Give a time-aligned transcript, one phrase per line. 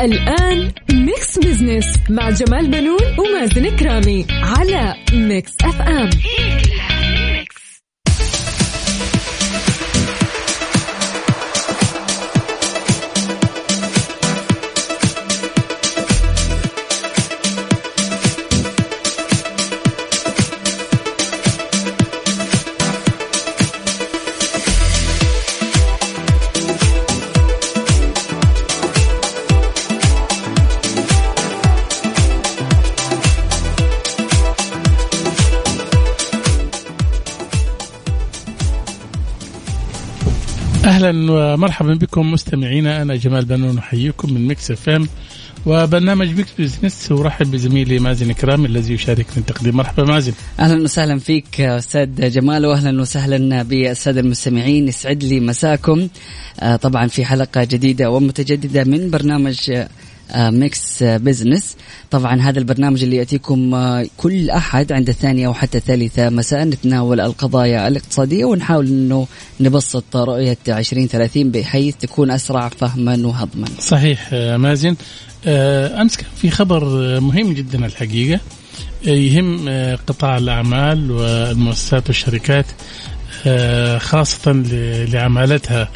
[0.00, 6.10] الآن Mix Business مع جمال بنون ومازن كرامي على Mix FM
[41.06, 43.02] أهلا ومرحبا بكم مستمعينا.
[43.02, 45.08] أنا جمال بنون أحييكم من Mix FM.
[45.66, 49.76] وبرنامج Mix Business ورحب بزميلي مازن كرامي الذي يشاركني التقديم.
[49.76, 50.32] مرحبا مازن.
[50.60, 54.88] أهلا وسهلا فيك أستاذ جمال واهلا وسهلا بالسادة المستمعين.
[54.88, 56.08] يسعد لي مساكم.
[56.60, 59.72] آه، طبعا في حلقة جديدة ومتجددة من برنامج
[60.34, 61.76] ميكس بزنس
[62.10, 67.88] طبعا هذا البرنامج اللي يأتيكم آه، كل أحد عند الثانية وحتى الثالثة مساء نتناول القضايا
[67.88, 69.26] الاقتصادية ونحاول إنه
[69.60, 73.66] نبسط رؤية 2030 بحيث تكون أسرع فهما وهضما.
[73.80, 74.96] صحيح آه، مازن.
[75.46, 76.82] آه، أمس كان في خبر
[77.16, 78.40] آه، مهم جدا الحقيقة.
[79.06, 82.66] آه، يهم آه، قطاع الأعمال والمؤسسات والشركات
[83.46, 83.98] آه،
[84.62, 85.88] ل- لعمالتها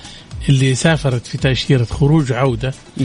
[0.48, 3.05] اللي سافرت في تأشيرة خروج آه،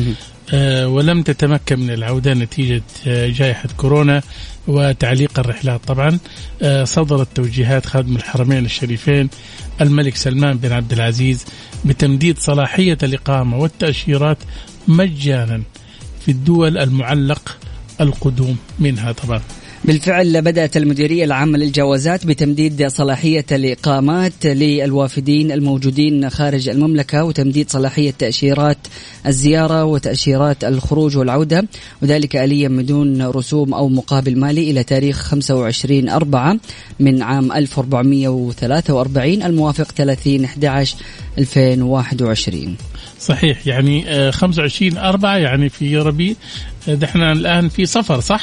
[0.85, 4.21] ولم تتمكن من العودة نتيجة آه، جائحة كورونا
[4.67, 5.81] وتعليق الرحلات.
[5.87, 6.19] طبعا
[6.61, 9.29] آه، صدرت توجيهات خادم الحرمين الشريفين
[9.81, 11.45] الملك سلمان بن عبد العزيز
[11.85, 14.37] بتمديد صلاحية الإقامة والتأشيرات
[14.87, 15.61] مجانا
[16.25, 17.57] في الدول المعلق
[18.01, 19.11] القدوم منها.
[19.11, 19.41] طبعا
[19.83, 28.77] بالفعل بدأت المديرية العامة للجوازات بتمديد صلاحية الإقامات للوافدين الموجودين خارج المملكة وتمديد صلاحية تأشيرات
[29.27, 31.67] الزيارة وتأشيرات الخروج والعودة
[32.01, 36.57] وذلك آليا من دون رسوم أو مقابل مالي إلى تاريخ 25 أربعة
[36.99, 40.95] من عام 1443 الموافق 30 11
[41.37, 42.75] 2021
[43.19, 46.33] صحيح يعني آه، 25 أربعة يعني في ربيع
[46.87, 48.41] آه، ده إحنا الآن في صفر صح؟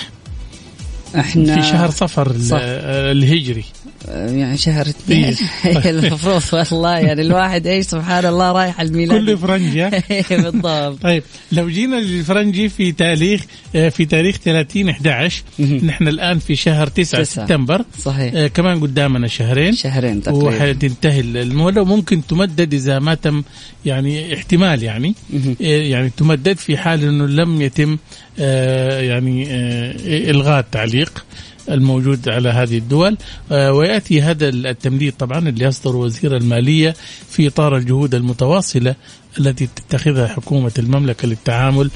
[1.21, 2.59] إحنا في شهر صفر صح.
[2.63, 3.65] الهجري
[4.09, 5.37] يعني شهر اثنين.
[5.67, 5.91] إيه.
[5.91, 9.19] المفروض والله يعني الواحد إيش سبحان الله رايح الميلاد.
[9.19, 10.03] كل فرنجة.
[10.31, 11.03] بالضبط.
[11.03, 15.87] طيب لو جينا للفرنجي في تاريخ آه، في تاريخ 30 11 مهم.
[15.87, 17.45] نحن الآن في شهر 9 تسعة.
[17.47, 17.85] سبتمبر.
[17.99, 18.35] صحيح.
[18.35, 19.73] آه، كمان قدامنا شهرين.
[19.73, 20.45] شهرين تقريبا.
[20.45, 23.43] وحتنتهي المهله وممكن تمدد إذا ما تم
[23.85, 25.15] يعني احتمال يعني.
[25.35, 27.99] آه، يعني تمدد في حال إنه لم يتم
[28.39, 29.95] آه، يعني آه،
[30.31, 31.25] إلغاء التعليق.
[31.71, 33.17] الموجود على هذه الدول.
[33.53, 36.95] آه، ويأتي هذا التمديد طبعا اللي يصدر وزير المالية
[37.31, 38.95] في إطار الجهود المتواصلة
[39.39, 41.91] التي تتخذها حكومة المملكة للتعامل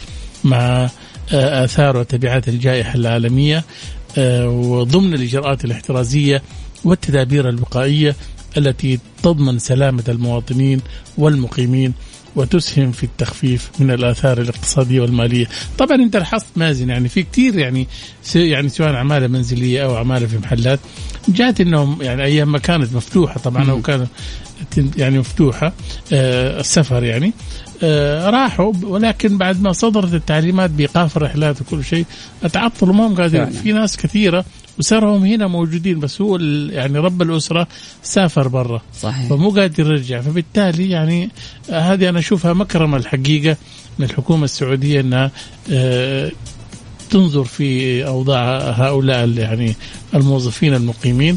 [0.45, 0.91] مع
[1.33, 3.65] آه، آثار وتبعات الجائحة العالمية
[4.19, 6.43] آه، وضمن الإجراءات الاحترازية
[6.85, 8.17] والتدابير الوقائية
[8.57, 10.81] التي تضمن سلامة المواطنين
[11.19, 11.93] والمقيمين
[12.37, 15.47] وتسهم في التخفيف من الآثار الاقتصادية والمالية،
[15.79, 17.87] طبعا أنت لاحظت مازن يعني في كثير يعني
[18.35, 20.81] يعني سواء عماله منزلية أو عماله في محلات
[21.29, 24.09] جات إنهم يعني أيام ما كانت مفتوحة طبعا أو كانت
[24.97, 25.73] يعني مفتوحة
[26.13, 27.33] آه السفر يعني
[28.31, 32.05] راحوا ولكن بعد ما صدرت التعليمات بإيقاف الرحلات وكل شيء
[32.53, 33.51] تعطلوا ما هم قادرين.
[33.51, 34.45] في ناس كثيرة
[34.79, 36.37] وصاروا هم هنا موجودين بس هو
[36.71, 37.67] يعني رب الأسرة
[38.03, 38.83] سافر برا.
[39.01, 39.29] صحيح.
[39.29, 40.21] فمو قادر يرجع.
[40.21, 41.31] فبالتالي يعني
[41.71, 43.57] آه، هذه أنا أشوفها مكرمة الحقيقة
[43.99, 45.31] من الحكومة السعودية إنها
[45.71, 46.31] آه،
[47.11, 49.75] تنظر في أوضاع هؤلاء يعني
[50.15, 51.37] الموظفين المقيمين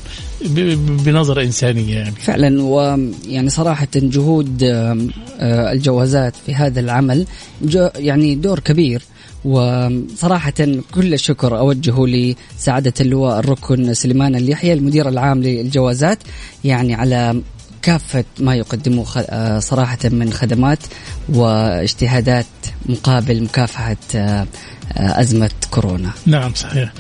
[1.06, 2.16] بنظرة إنسانية يعني.
[2.16, 7.26] فعلا ويعني صراحة جهود آه، الجوازات في هذا العمل
[7.96, 9.02] يعني دور كبير.
[9.46, 10.54] وصراحة
[10.92, 16.20] كل الشكر أوجهه لسعادة اللواء الركن سليمان اليحيى المدير العام للجوازات
[16.64, 17.42] يعني على
[17.82, 20.80] كافة ما يقدمه خ- آه، صراحة من خدمات
[21.30, 22.46] واجتهادات
[22.86, 24.48] مقابل مكافحة آه،
[24.98, 26.12] آه، أزمة كورونا.
[26.26, 26.92] نعم صحيح.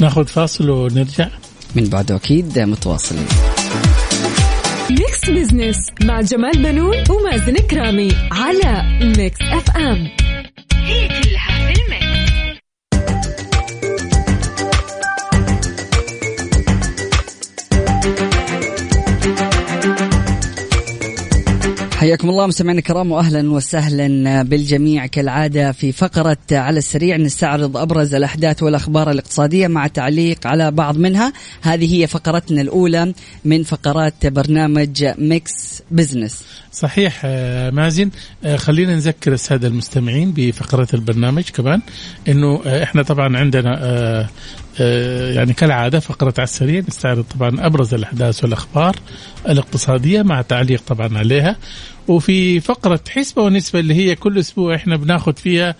[0.00, 1.28] ناخذ فاصل ونرجع.
[1.74, 3.26] من بعده أكيد متواصلين.
[4.90, 8.82] Mix Business مع جمال بنون ومازن كرامي على
[9.18, 10.08] Mix FM
[10.74, 12.07] هي كلها في ال mix.
[21.98, 27.16] حياكم الله مستمعينا الكرام واهلا وسهلا بالجميع كالعادة في فقرة على السريع.
[27.16, 31.32] نستعرض أبرز الأحداث والأخبار الاقتصادية مع تعليق على بعض منها.
[31.62, 33.14] هذه هي فقرتنا الأولى
[33.44, 38.10] من فقرات برنامج Mix Business صحيح آه، مازن.
[38.44, 41.80] آه، خلينا نذكر السادة المستمعين بفقرة البرنامج كمان
[42.28, 44.28] إنه آه، إحنا طبعا عندنا
[45.34, 48.96] يعني كالعادة فقرة على السريع نستعرض طبعا أبرز الأحداث والأخبار
[49.48, 51.56] الاقتصادية مع تعليق طبعا عليها.
[52.08, 55.74] وفي فقرة حسبة ونسبة اللي هي كل أسبوع إحنا بناخذ فيها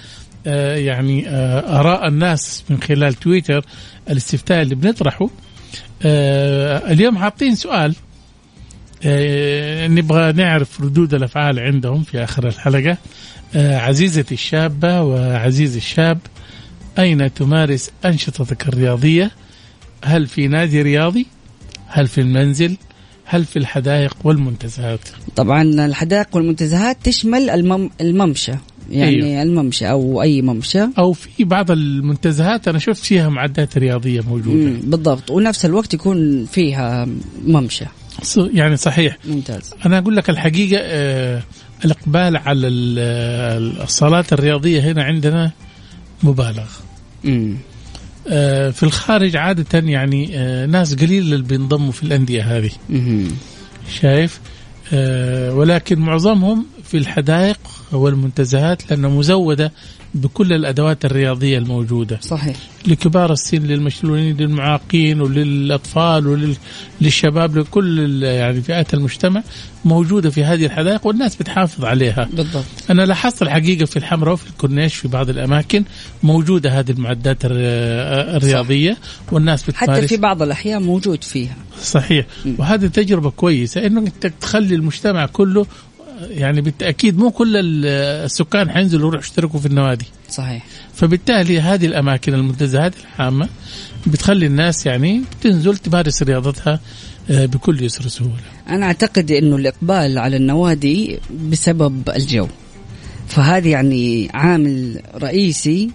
[0.46, 3.64] آه، يعني آه، آراء الناس من خلال تويتر
[4.10, 5.30] الاستفتاء اللي بنطرحه.
[6.02, 7.94] آه، اليوم حاطين سؤال
[9.04, 12.96] آه، نبغى نعرف ردود الأفعال عندهم في آخر الحلقة.
[13.56, 16.18] آه، عزيزتي الشابة وعزيزي الشاب
[16.98, 19.30] أين تمارس أنشطتك الرياضية؟
[20.04, 21.26] هل في نادي رياضي؟
[21.86, 22.76] هل في المنزل؟
[23.24, 25.00] هل في الحدائق والمنتزهات؟
[25.36, 28.52] طبعا الحدائق والمنتزهات تشمل المم الممشى
[28.90, 29.42] يعني أيوه.
[29.42, 35.30] الممشى أو أي ممشى أو في بعض المنتزهات أنا شفت فيها معدات رياضية موجودة بالضبط
[35.30, 37.08] ونفس الوقت يكون فيها
[37.46, 37.84] ممشى
[38.54, 41.42] يعني صحيح ممتاز أنا أقول لك الحقيقة آه،
[41.84, 45.50] الإقبال على ال- الصالات الرياضية هنا عندنا
[46.22, 46.66] مبالغ.
[48.28, 52.70] آه، في الخارج عادة يعني آه، ناس قليل اللي بينضموا في الأندية هذه.
[54.00, 54.40] شايف؟
[54.92, 57.58] آه، ولكن معظمهم في الحدائق
[57.92, 59.72] والمنتزهات لانها مزودة
[60.14, 62.18] بكل الأدوات الرياضية الموجودة.
[62.22, 62.56] صحيح.
[62.86, 66.54] لكبار السن للمشلولين للمعاقين وللأطفال
[67.00, 69.42] وللشباب لكل يعني فئات المجتمع
[69.84, 72.28] موجودة في هذه الحدائق والناس بتحافظ عليها.
[72.32, 72.64] بالضبط.
[72.90, 75.84] أنا لاحظت الحقيقة في الحمراء وفي الكورنيش في بعض الأماكن
[76.22, 78.96] موجودة هذه المعدات الر- الرياضية
[79.32, 81.56] والناس بتمارس حتى في بعض الاحياء موجود فيها.
[81.82, 82.26] صحيح.
[82.58, 85.66] وهذه تجربة كويسة انه انت تخلي المجتمع كله
[86.30, 87.86] يعني بالتأكيد مو كل ال-
[88.24, 90.04] السكان حينزلوا يروحوا يشتركوا في النوادي.
[90.30, 90.66] صحيح.
[90.94, 93.48] فبالتالي هذه الأماكن المنتزهات العامة
[94.06, 96.80] بتخلي الناس يعني تنزل تمارس رياضتها
[97.30, 98.32] آه، بكل يسر وسهولة
[98.68, 101.18] أنا أعتقد إنه الإقبال على النوادي
[101.50, 102.48] بسبب الجو.
[103.28, 105.90] فهذا يعني عامل رئيسي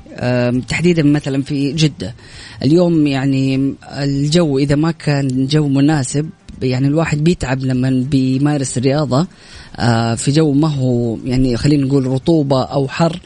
[0.69, 2.15] تحديدا مثلا في جدة.
[2.63, 6.29] اليوم يعني الجو إذا ما كان جو مناسب
[6.61, 9.27] يعني الواحد بيتعب لما بيمارس الرياضة
[9.75, 13.19] آه، في جو ما هو يعني خلينا نقول رطوبة أو حر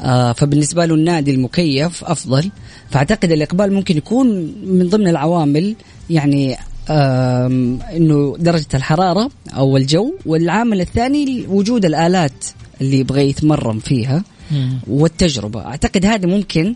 [0.00, 2.50] آه، فبالنسبة له النادي المكيف أفضل.
[2.90, 5.76] فأعتقد الإقبال ممكن يكون من ضمن العوامل
[6.10, 6.56] يعني
[7.96, 12.44] إنه درجة الحرارة أو الجو والعامل الثاني وجود الآلات
[12.80, 14.22] اللي يبغى يتمرن فيها
[14.86, 15.66] والتجربة.
[15.66, 16.74] أعتقد هذه ممكن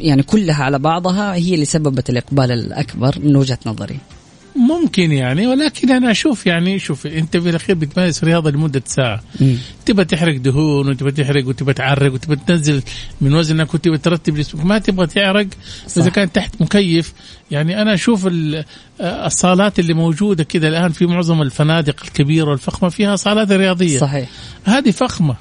[0.00, 3.98] يعني كلها على بعضها هي اللي سببت الإقبال الأكبر من وجهة نظري.
[4.56, 9.22] ممكن يعني ولكن أنا أشوف يعني شوف أنت في الأخير بتمارس رياضة لمدة ساعة.
[9.86, 12.82] تبى تحرق دهون وتبى تحرق وتبى تعرق وتبى تنزل
[13.20, 14.64] من وزنك وتبى ترتب جسمك.
[14.64, 15.46] ما تبغى تعرق.
[15.96, 17.12] إذا كان تحت مكيف.
[17.50, 18.64] يعني أنا أشوف ال-
[19.00, 23.98] الصالات اللي موجودة كذا الآن في معظم الفنادق الكبيرة والفخمة فيها صالات رياضية.
[23.98, 24.28] صحيح.
[24.64, 25.36] هذه فخمة.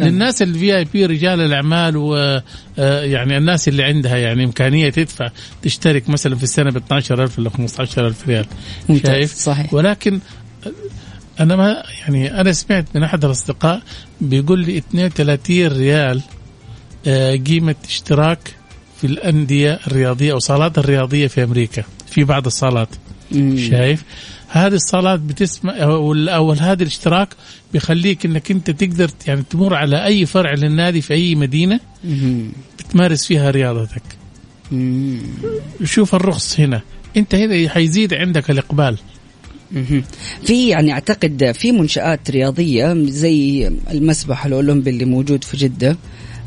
[0.00, 5.30] للناس الفي اي بي رجال الأعمال ويعني الناس اللي عندها يعني إمكانية تدفع
[5.62, 8.46] تشترك مثلا في السنة ب 12000 ولا 15000 ريال.
[9.06, 9.74] شايف؟ صحيح.
[9.74, 10.20] ولكن
[11.40, 13.82] أنا ما يعني أنا سمعت من أحد الأصدقاء
[14.20, 16.22] بيقول لي 32 ريال
[17.06, 18.38] آه، قيمة اشتراك
[19.00, 22.88] في الأندية الرياضية أو الصالات الرياضية في أمريكا في بعض الصالات.
[23.70, 24.04] شايف؟
[24.52, 27.28] هذه الصالات بتسمع أو أو هذا الاشتراك
[27.72, 31.80] بيخليك إنك أنت تقدر يعني تمر على أي فرع للنادي في أي مدينة.
[32.78, 34.02] بتمارس فيها رياضتك.
[35.84, 36.80] شوف الرخص هنا
[37.16, 38.98] أنت هنا حيزيد عندك الإقبال.
[40.44, 45.96] في يعني أعتقد في منشآت رياضية زي المسبح الأولمبي اللي موجود في جدة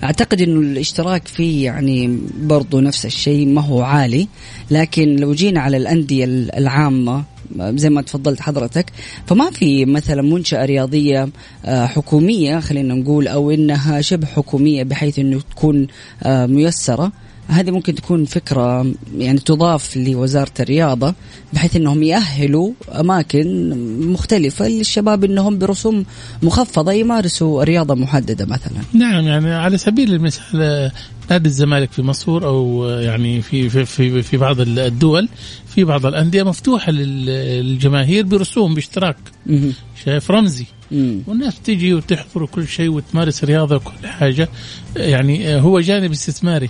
[0.04, 4.28] أعتقد إنه الاشتراك فيه يعني برضو نفس الشيء ما هو عالي
[4.72, 6.26] لكن لو جينا على الأندية
[6.58, 7.24] العامة
[7.60, 8.86] زي ما تفضلت حضرتك.
[9.26, 11.30] فما في مثلا منشأة رياضية
[11.66, 15.88] آه، حكومية خلينا نقول أو إنها شبه حكومية بحيث إنه تكون
[16.24, 17.12] آه، ميسرة؟
[17.48, 18.86] هذه ممكن تكون فكرة
[19.18, 21.14] يعني تضاف لوزارة الرياضة
[21.54, 23.70] بحيث إنهم يأهلوا أماكن
[24.12, 26.06] مختلفة للشباب إنهم برسوم
[26.44, 28.74] مخفضة يمارسوا رياضة محددة مثلا.
[28.94, 30.92] نعم يعني على سبيل المثال
[31.30, 35.30] نادي الزمالك في مصر أو يعني في في في, في بعض الدول
[35.68, 37.26] في بعض الأندية مفتوحة لل-
[37.66, 39.18] للجماهير برسوم باشتراك.
[40.06, 40.66] شايف رمزي.
[41.28, 44.50] والناس تجي وتحضر وكل شيء وتمارس رياضة وكل حاجة
[44.96, 46.70] يعني هو جانب استثماري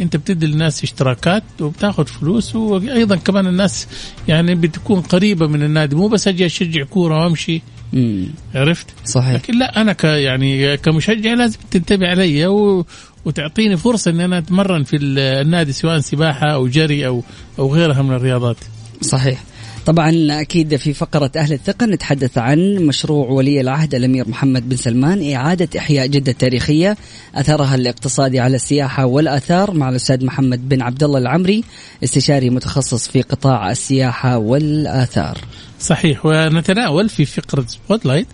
[0.00, 3.88] انت بتدي للناس اشتراكات وبتاخذ فلوس وأيضا كمان الناس
[4.28, 7.62] يعني بتكون قريبة من النادي مو بس أجي أشجع كورة وأمشي.
[7.92, 8.26] مم.
[8.54, 9.34] عرفت؟ صحيح.
[9.34, 12.86] لكن لا أنا ك يعني كمشجع لازم تنتبه علي و
[13.24, 17.22] وتعطيني فرصة ان أنا أتمرن في ال- النادي سواء سباحة أو جري أو
[17.58, 18.56] أو غيرها من الرياضات.
[19.00, 19.42] صحيح.
[19.86, 25.32] طبعا أكيد في فقرة أهل الثقة نتحدث عن مشروع ولي العهد الأمير محمد بن سلمان
[25.32, 26.96] إعادة إحياء جدة التاريخيه
[27.34, 31.64] أثرها الاقتصادي على السياحة والآثار مع الأستاذ محمد بن عبد الله العمري
[32.04, 35.38] استشاري متخصص في قطاع السياحة والآثار.
[35.80, 38.28] صحيح ونتناول في فقرة spotlight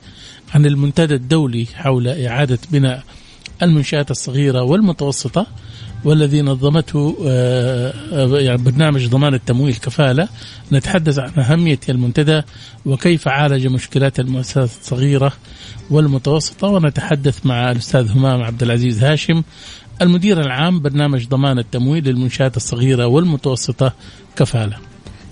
[0.55, 3.03] عن المنتدى الدولي حول إعادة بناء
[3.63, 5.47] المنشآت الصغيرة والمتوسطة.
[6.05, 10.29] والذي نظمته آه، آه، يعني برنامج ضمان التمويل كفالة
[10.73, 12.43] نتحدث عن أهمية المنتدى
[12.87, 15.33] وكيف عالج مشكلات المؤسسات الصغيرة
[15.91, 19.43] والمتوسطة ونتحدث مع الأستاذ همام عبد العزيز هاشم
[20.03, 23.93] المدير العام برنامج ضمان التمويل للمنشآت الصغيرة والمتوسطة
[24.37, 24.77] كفالة.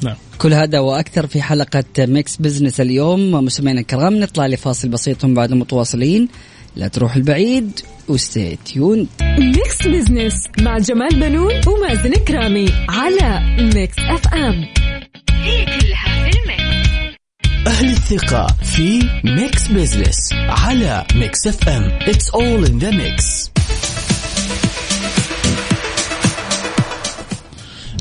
[0.05, 0.17] نعم.
[0.39, 6.29] كل هذا وأكثر في حلقة ميكس بزنس اليوم مستمعينا الكرام نطلع لفاصل بسيط بعد متواصلين
[6.77, 9.09] لا تروح بعيد و stay tuned
[9.39, 14.67] Mix Business مع جمال بنون ومازن كرامي على Mix FM
[15.31, 16.91] هي كلها في ال mix.
[17.67, 23.51] أهل الثقة في Mix Business على Mix FM It's all in the mix.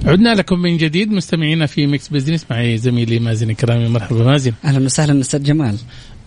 [0.05, 3.87] عدنا لكم من جديد مستمعينا في Mix Business معي زميلي مازن كرامي.
[3.87, 4.53] مرحبا مازن.
[4.65, 5.77] أهلا وسهلا أستاذ جمال.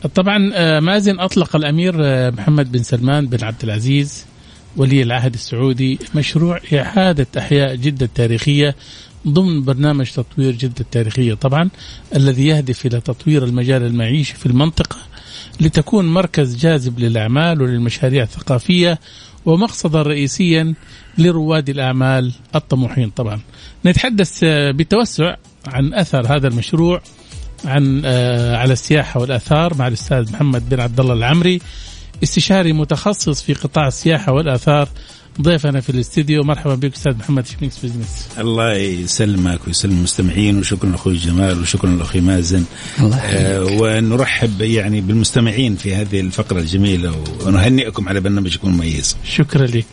[0.08, 4.26] طبعا آه، مازن أطلق الأمير آه، محمد بن سلمان بن عبد العزيز
[4.76, 8.76] ولي العهد السعودي مشروع إعادة أحياء جدة التاريخيه
[9.28, 11.70] ضمن برنامج تطوير جدة التاريخيه طبعا
[12.16, 14.96] الذي يهدف إلى تطوير المجال المعيشي في المنطقة
[15.60, 18.98] لتكون مركز جاذب للأعمال وللمشاريع الثقافية
[19.44, 20.74] ومقصدا رئيسيا
[21.18, 23.10] لرواد الأعمال الطموحين.
[23.10, 23.40] طبعا
[23.86, 27.02] نتحدث آه، بتوسع عن أثر هذا المشروع.
[27.64, 31.60] عن آه، على السياحه والاثار مع الأستاذ محمد بن عبد الله العمري.
[32.22, 34.88] استشاري متخصص في قطاع السياحة والآثار.
[35.40, 40.90] ضيفنا في الاستديو مرحبا بك أستاذ محمد في Mix Business؟ الله يسلمك ويسلم المستمعين وشكرا
[40.90, 42.64] لأخوي جمال وشكرا لاخوي مازن.
[43.00, 49.16] الله آه ونرحب يعني بالمستمعين في هذه الفقرة الجميلة ونهنئكم على برنامجكم المميز.
[49.24, 49.84] شكرا لك.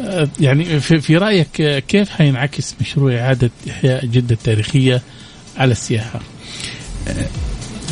[0.00, 5.02] آه، يعني في, في رأيك آه، كيف حينعكس مشروع إعادة إحياء جدة التاريخيه
[5.56, 6.20] على السياحة؟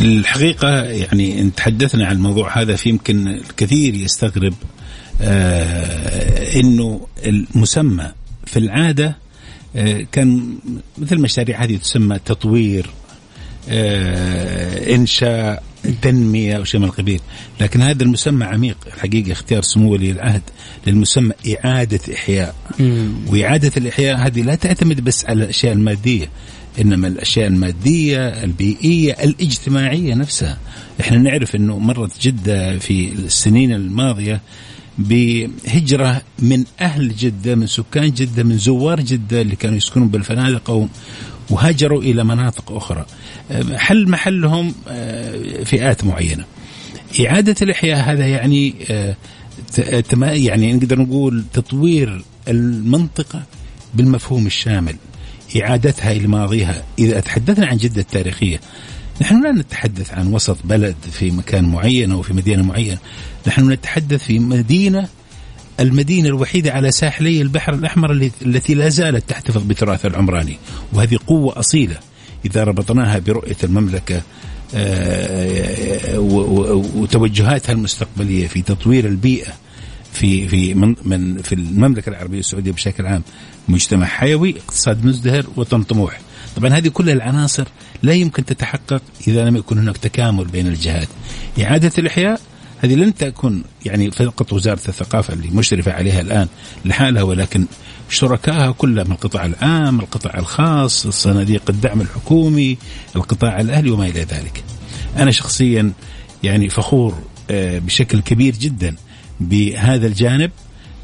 [0.00, 4.54] الحقيقة يعني إن تحدثنا عن الموضوع هذا في يمكن الكثير يستغرب
[5.22, 8.12] آه إنه المسمى
[8.46, 9.16] في العادة
[9.76, 10.58] آه كان
[10.98, 12.86] مثل المشاريع هذه تسمى تطوير
[13.68, 15.62] آه إنشاء
[16.02, 17.20] تنمية أو شيء من القبيل،
[17.60, 20.42] لكن هذا المسمى عميق الحقيقة اختيار سمو ولي العهد
[20.86, 22.54] للمسمى إعادة إحياء.
[23.26, 26.28] وإعادة الإحياء هذه لا تعتمد بس على الأشياء المادية،
[26.80, 30.58] إنما الأشياء المادية، البيئية، الاجتماعية نفسها.
[31.00, 34.40] إحنا نعرف إنه مرت جدة في السنين الماضية
[34.98, 40.88] بهجرة من أهل جدة من سكان جدة من زوار جدة اللي كانوا يسكنون بالفنادق
[41.50, 43.06] وهاجروا إلى مناطق أخرى.
[43.74, 44.74] حل محلهم
[45.64, 46.44] فئات معينة.
[47.26, 48.74] إعادة الإحياء هذا يعني
[50.20, 53.42] يعني نقدر نقول تطوير المنطقة
[53.94, 54.96] بالمفهوم الشامل.
[55.56, 56.82] إعادتها إلى ماضيها.
[56.98, 58.60] إذا تحدثنا عن جدة التاريخية
[59.22, 62.98] نحن لا نتحدث عن وسط بلد في مكان معين أو في مدينة معينة.
[63.46, 65.08] نحن نتحدث في مدينة
[65.80, 68.10] المدينة الوحيدة على ساحلي البحر الأحمر
[68.42, 70.56] التي لا زالت تحتفظ بتراثها العمراني.
[70.92, 71.96] وهذه قوة أصيلة.
[72.44, 74.22] إذا ربطناها برؤية المملكة
[76.96, 79.52] وتوجهاتها المستقبلية في تطوير البيئة
[80.12, 83.22] في في من, من في المملكة العربية السعودية بشكل عام
[83.68, 86.20] مجتمع حيوي اقتصاد مزدهر وطن طموح.
[86.56, 87.68] طبعا هذه كل العناصر
[88.02, 91.08] لا يمكن تتحقق إذا لم يكن هناك تكامل بين الجهات.
[91.62, 92.40] إعادة الإحياء
[92.82, 96.48] هذه لن تكون يعني فقط وزارة الثقافة اللي مشرفة عليها الآن
[96.84, 97.64] لحالها ولكن
[98.08, 102.78] شركائها كلها من القطاع العام القطاع الخاص صناديق الدعم الحكومي
[103.16, 104.64] القطاع الأهلي وما إلى ذلك.
[105.16, 105.92] أنا شخصيا
[106.42, 108.96] يعني فخور بشكل كبير جدا
[109.40, 110.50] بهذا الجانب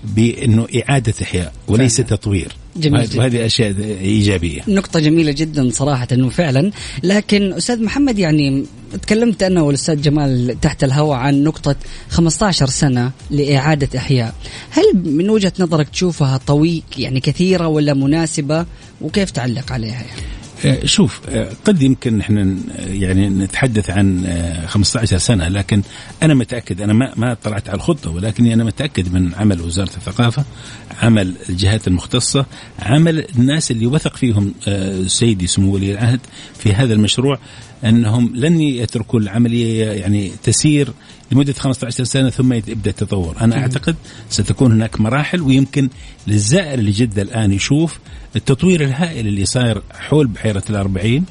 [0.05, 2.09] بأنه إعادة إحياء وليس فعلا.
[2.09, 2.53] تطوير.
[2.77, 4.61] جميل وهذه أشياء إيجابية.
[4.69, 6.71] نقطة جميلة جدا صراحة إنه فعلا.
[7.03, 8.65] لكن أستاذ محمد يعني
[9.03, 11.77] تكلمت أنا والأستاذ جمال تحت الهواء عن نقطة
[12.09, 14.35] 15 سنة لإعادة إحياء.
[14.71, 18.67] هل من وجهة نظرك تشوفها طويل يعني كثيرة ولا مناسبة؟
[19.01, 20.23] وكيف تعلق عليها يعني؟
[20.85, 21.21] شوف
[21.65, 24.27] قد يمكن إحنا يعني نتحدث عن
[24.67, 25.83] 15 سنة لكن
[26.23, 30.45] أنا متأكد أنا ما ما طلعت على الخطة ولكني أنا متأكد من عمل وزارة الثقافة
[31.03, 32.47] عمل الجهات المختصة
[32.79, 34.55] عمل الناس اللي وثق فيهم
[35.07, 36.21] سيدي سمو ولي العهد
[36.59, 37.39] في هذا المشروع
[37.85, 40.89] أنهم لن يتركوا العملية يعني تسير
[41.33, 43.97] لمدة 15 سنة ثم يبدأ التطور، أنا أعتقد
[44.31, 45.89] ستكون هناك مراحل ويمكن
[46.27, 47.99] للزائر لجده الآن يشوف
[48.37, 51.25] التطوير الهائل اللي صاير حول بحيرة الأربعين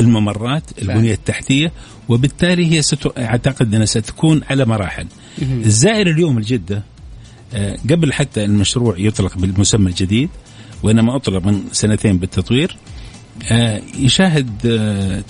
[0.00, 1.72] الممرات البنية التحتية
[2.08, 3.08] وبالتالي هي ستو...
[3.08, 5.06] أعتقد أنها ستكون على مراحل.
[5.42, 6.82] الزائر اليوم لجدة
[7.54, 10.28] آه، قبل حتى المشروع يطلق بالمسمى الجديد
[10.82, 12.76] وإنما أطلق من سنتين بالتطوير
[13.50, 14.50] آه، يشاهد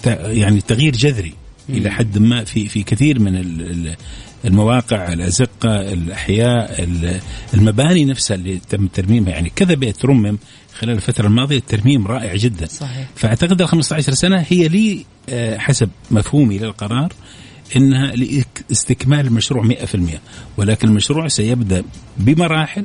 [0.07, 1.35] آه، يعني تغيير جذري.
[1.69, 3.97] إلى حد ما في في كثير من ال- ال-
[4.45, 7.21] المواقع الأزقة الأحياء ال-
[7.55, 9.31] المباني نفسها اللي تم ترميمها.
[9.31, 10.39] يعني كذا بيت رمم
[10.79, 12.67] خلال الفترة الماضية الترميم رائع جدا.
[12.67, 13.09] صحيح.
[13.17, 17.13] فأعتقد ال 15 سنة هي لي آه، حسب مفهومي للقرار
[17.77, 20.21] إنها لإستكمال المشروع 100%
[20.57, 21.83] ولكن المشروع سيبدأ
[22.17, 22.85] بمراحل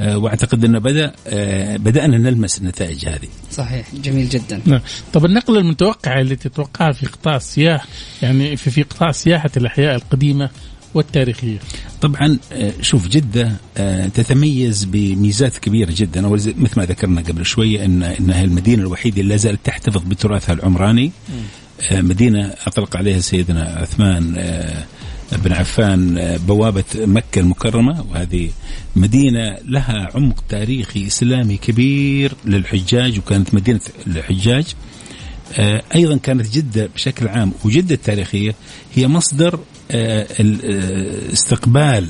[0.00, 3.28] واعتقد انه بدأ آه، بدأنا نلمس النتائج هذه.
[3.50, 4.60] صحيح جميل جدا.
[4.64, 4.80] نعم.
[5.12, 7.86] طب النقلة المتوقعة اللي تتوقعها في قطاع السياحة
[8.22, 10.50] يعني في, في قطاع سياحة الأحياء القديمة
[10.94, 11.58] والتاريخية؟
[12.00, 16.28] طبعا آه، شوف جدة آه، تتميز بميزات كبيرة جدا.
[16.28, 21.12] مثل ما ذكرنا قبل شوية أن أنها المدينة الوحيدة اللي لا زالت تحتفظ بتراثها العمراني.
[21.90, 24.84] آه، مدينة أطلق عليها سيدنا عثمان آه،
[25.44, 26.14] بن عفان
[26.46, 28.04] بوابة مكة المكرمة.
[28.10, 28.50] وهذه
[28.96, 34.74] مدينة لها عمق تاريخي إسلامي كبير للحجاج وكانت مدينة الحجاج.
[35.58, 38.54] آه، أيضا كانت جدة بشكل عام وجدة التاريخيه
[38.94, 39.60] هي مصدر
[39.90, 42.08] آه، آه، استقبال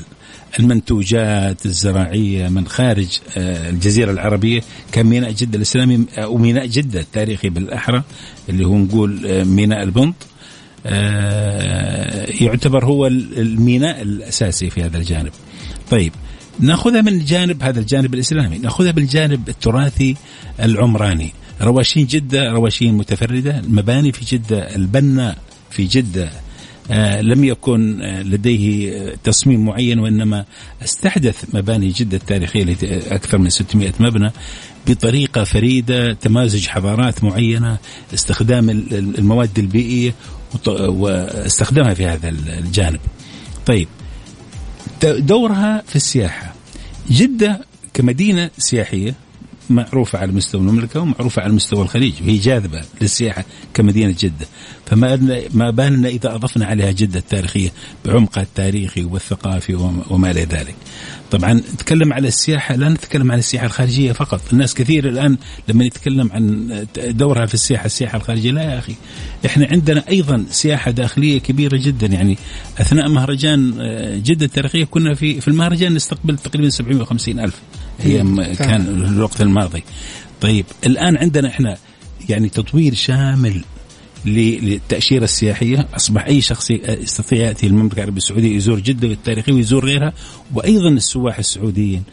[0.59, 4.61] المنتوجات الزراعية من خارج الجزيرة العربية
[4.91, 8.03] كان ميناء جدة الإسلامي أو ميناء جدة التاريخي بالأحرى
[8.49, 10.15] اللي هو نقول ميناء البنط.
[12.41, 15.31] يعتبر هو ال- الميناء الأساسي في هذا الجانب.
[15.91, 16.11] طيب
[16.59, 20.15] نأخذها من الجانب هذا الجانب الإسلامي، نأخذها بالجانب التراثي
[20.59, 21.33] العمراني.
[21.61, 25.37] رواشين جدة رواشين متفردة، المباني في جدة، البناء
[25.69, 26.29] في جدة
[26.91, 30.45] آه لم يكن آه لديه آه، تصميم معين وإنما
[30.83, 32.77] استحدث مباني جدة التاريخية
[33.15, 34.31] أكثر من 600 مبنى
[34.87, 37.77] بطريقة فريدة تمازج حضارات معينة
[38.13, 40.13] استخدام ال- ال- المواد البيئية
[40.67, 42.99] واستخدامها في هذا الجانب.
[43.65, 43.87] طيب
[45.03, 46.53] دورها في السياحة
[47.09, 47.61] جدة
[47.93, 49.15] كمدينة سياحية
[49.69, 52.13] معروفة على مستوى المملكة ومعروفة على مستوى الخليج.
[52.21, 54.45] وهي جاذبة للسياحة كمدينة جدة.
[54.85, 57.69] فما ما بالنا إذا أضفنا عليها جدة التاريخية
[58.05, 60.75] بعمقها التاريخي والثقافي وما- وما إلى ذلك.
[61.31, 64.41] طبعا نتكلم على السياحة لا نتكلم عن السياحة الخارجية فقط.
[64.53, 68.95] الناس كثير الآن لما يتكلم عن دورها في السياحة السياحة الخارجية لا يا أخي.
[69.45, 72.07] إحنا عندنا أيضا سياحة داخلية كبيرة جدا.
[72.07, 72.37] يعني
[72.79, 77.59] أثناء مهرجان آه، جدة التاريخية كنا في في المهرجان نستقبل تقريبا 750 ألف.
[77.99, 79.83] هي م- كان الوقت الماضي.
[80.41, 81.77] طيب الآن عندنا إحنا
[82.29, 83.63] يعني تطوير شامل
[84.25, 85.87] للتأشيرة السياحية.
[85.95, 90.13] أصبح أي شخص يستطيع يأتي المملكة العربية السعودية يزور جدة التاريخية ويزور غيرها
[90.53, 92.03] وأيضا السواح السعوديين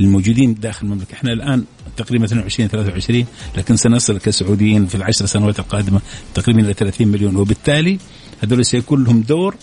[0.00, 1.12] الموجودين داخل المملكة.
[1.14, 1.64] إحنا الآن
[1.96, 6.00] تقريبا 22 23 لكن سنصل كسعوديين في العشر سنوات القادمة
[6.34, 7.36] تقريبا إلى 30 مليون.
[7.36, 7.98] وبالتالي
[8.42, 9.56] هذول سيكون لهم دور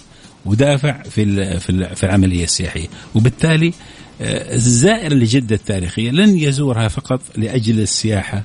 [0.45, 2.87] ودافع في في ال- في العملية السياحية.
[3.15, 3.73] وبالتالي
[4.21, 8.43] الزائر لجدة التاريخية لن يزورها فقط لأجل السياحة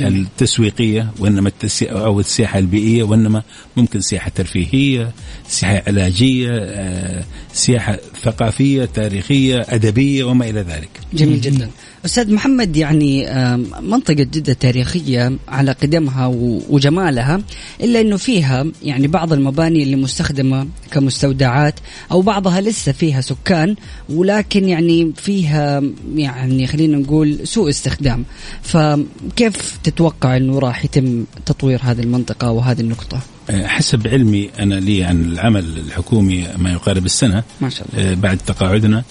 [0.00, 1.86] التسويقية وإنما التسي...
[1.86, 3.42] أو السياحة البيئية وإنما
[3.76, 5.12] ممكن سياحة ترفيهية
[5.48, 10.88] سياحة علاجية آه، سياحة ثقافية تاريخية أدبية وما إلى ذلك.
[11.14, 11.70] جميل جدا.
[12.06, 13.26] أستاذ محمد يعني
[13.80, 16.26] منطقة جدة تاريخية على قدمها
[16.70, 17.40] وجمالها
[17.80, 21.74] إلا إنه فيها يعني بعض المباني اللي مستخدمة كمستودعات
[22.12, 23.76] أو بعضها لسه فيها سكان
[24.08, 25.82] ولكن يعني فيها
[26.14, 28.24] يعني خلينا نقول سوء استخدام.
[28.62, 35.04] فكيف تتوقع إنه راح يتم تطوير هذه المنطقة وهذه النقطة؟ آه، حسب علمي أنا لي
[35.04, 37.42] عن العمل الحكومي ما يقارب السنة.
[37.60, 38.10] ما شاء الله.
[38.10, 39.04] آه، بعد تقاعدنا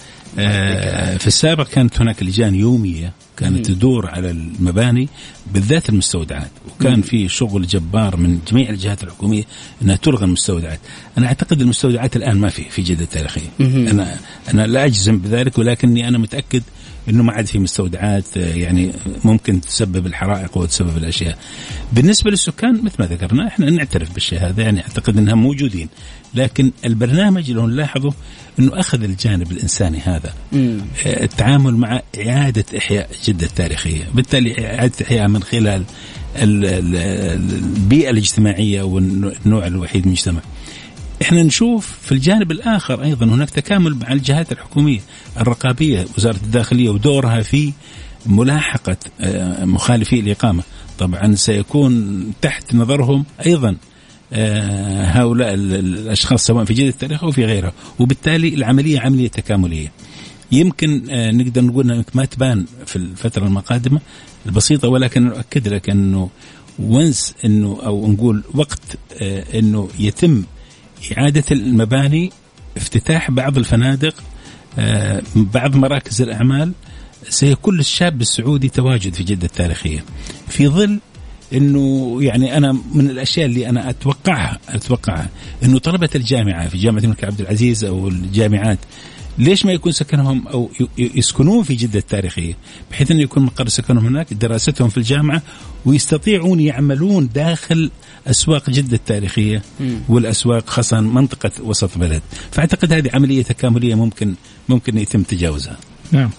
[1.18, 5.08] في السابق كانت هناك لجان يومية كانت تدور على المباني
[5.52, 9.44] بالذات المستودعات وكان في شغل جبار من جميع الجهات الحكومية
[9.82, 10.80] أنها تلغى المستودعات.
[11.18, 14.16] أنا أعتقد المستودعات الآن ما في في جدة التاريخية أنا
[14.54, 16.62] أنا لا أجزم بذلك ولكني أنا متأكد
[17.08, 18.92] إنه ما عاد في مستودعات آه، يعني
[19.24, 21.38] ممكن تسبب الحرائق وتسبب الأشياء.
[21.92, 25.88] بالنسبة للسكان مثل ما ذكرنا إحنا نعترف بالشيء هذا يعني أعتقد إنهم موجودين.
[26.36, 28.12] لكن البرنامج لو نلاحظه
[28.58, 30.80] إنه أخذ الجانب الإنساني هذا مم.
[31.06, 35.82] آه، التعامل مع إعادة إحياء جدة التاريخيه، بالتالي إعادة إحياء من خلال
[36.36, 36.96] ال- ال-
[37.76, 40.40] البيئة الاجتماعية والنوع الوحيد من المجتمع.
[41.22, 45.00] إحنا نشوف في الجانب الآخر أيضا هناك تكامل مع الجهات الحكومية
[45.40, 47.72] الرقابية وزارة الداخلية ودورها في
[48.26, 50.62] ملاحقة آه، مخالفي الإقامة
[50.98, 53.76] طبعا سيكون تحت نظرهم أيضا
[54.32, 57.72] هؤلاء ال- ال- الأشخاص سواء في جدة التاريخ أو في غيرها.
[57.98, 59.92] وبالتالي العملية عملية تكاملية.
[60.52, 64.00] يمكن آه، نقدر نقول انها ما تبان في الفترة القادمه
[64.46, 66.28] البسيطة ولكن أؤكد لك إنه
[66.78, 68.80] ونس إنه أو نقول وقت
[69.22, 70.42] آه، إنه يتم
[71.18, 72.30] إعادة المباني
[72.76, 74.14] افتتاح بعض الفنادق
[74.78, 76.72] آه، بعض مراكز الأعمال
[77.28, 80.04] سيكون للشاب السعودي تواجد في جدة التاريخية.
[80.48, 81.00] في ظل
[81.52, 85.28] إنه يعني أنا من الأشياء اللي أنا أتوقعها أتوقعها
[85.62, 88.78] إنه طلبة الجامعة في جامعة الملك عبد العزيز أو الجامعات
[89.38, 92.56] ليش ما يكون سكنهم أو يسكنون في جدة التاريخية؟
[92.90, 95.42] بحيث إنه يكون مقر سكنهم هناك دراستهم في الجامعة
[95.86, 97.90] ويستطيعون يعملون داخل
[98.26, 99.62] أسواق جدة التاريخية
[100.08, 102.22] والأسواق خاصة منطقة وسط بلد.
[102.50, 104.34] فأعتقد هذه عملية تكاملية ممكن
[104.68, 105.76] ممكن يتم تجاوزها.
[106.12, 106.30] نعم.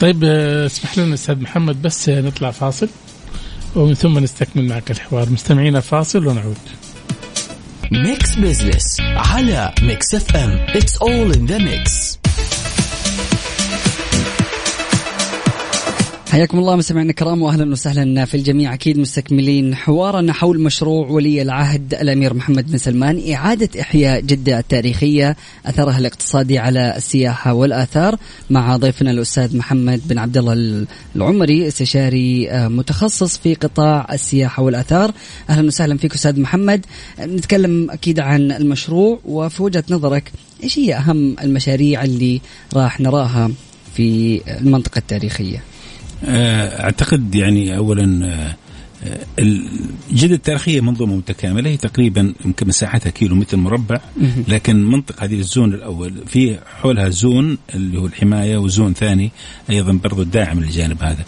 [0.00, 2.88] طيب آه، اسمح لنا أستاذ محمد بس نطلع فاصل.
[3.76, 5.30] ومن ثم نستكمل معك الحوار.
[5.30, 6.56] مستمعينا فاصل ونعود.
[7.92, 12.19] Mix Business على Mix FM it's all in the mix
[16.30, 18.24] حياكم الله مستمعينا الكرام واهلا وسهلا.
[18.24, 24.20] في الجميع أكيد مستكملين حوارنا حول مشروع ولي العهد الأمير محمد بن سلمان إعادة إحياء
[24.20, 28.16] جدة التاريخية أثرها الاقتصادي على السياحة والآثار
[28.50, 35.12] مع ضيفنا الأستاذ محمد بن عبد الله العمري استشاري آه، متخصص في قطاع السياحة والآثار.
[35.50, 36.86] أهلا وسهلا فيك أستاذ محمد.
[37.20, 42.40] نتكلم أكيد عن المشروع وفي وجهة نظرك إيش هي أهم المشاريع اللي
[42.74, 43.50] راح نراها
[43.94, 45.69] في المنطقة التاريخية؟
[46.24, 48.56] أعتقد يعني اولا آه،
[49.04, 49.18] آه،
[50.10, 54.00] الجدة التاريخية منظومة متكاملة هي تقريبا يمكن مساحتها كيلو متر مربع
[54.48, 59.30] لكن منطقة هذه الزون الأول في حولها زون اللي هو الحماية وزون ثاني
[59.70, 61.24] أيضا برضو الداعم للجانب هذا.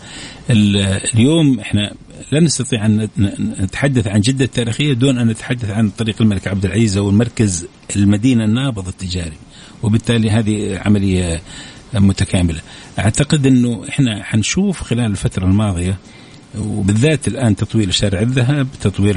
[0.50, 0.76] ال-
[1.14, 1.92] اليوم إحنا
[2.32, 3.08] لا نستطيع أن
[3.60, 8.44] نتحدث عن جدة التاريخية دون أن نتحدث عن طريق الملك عبد العزيز أو المركز المدينة
[8.44, 9.36] النابض التجاري
[9.82, 11.40] وبالتالي هذه عملية
[12.00, 12.60] متكاملة
[12.98, 15.96] أعتقد أنه إحنا حنشوف خلال الفترة الماضية
[16.58, 19.16] وبالذات الآن تطوير شارع الذهب تطوير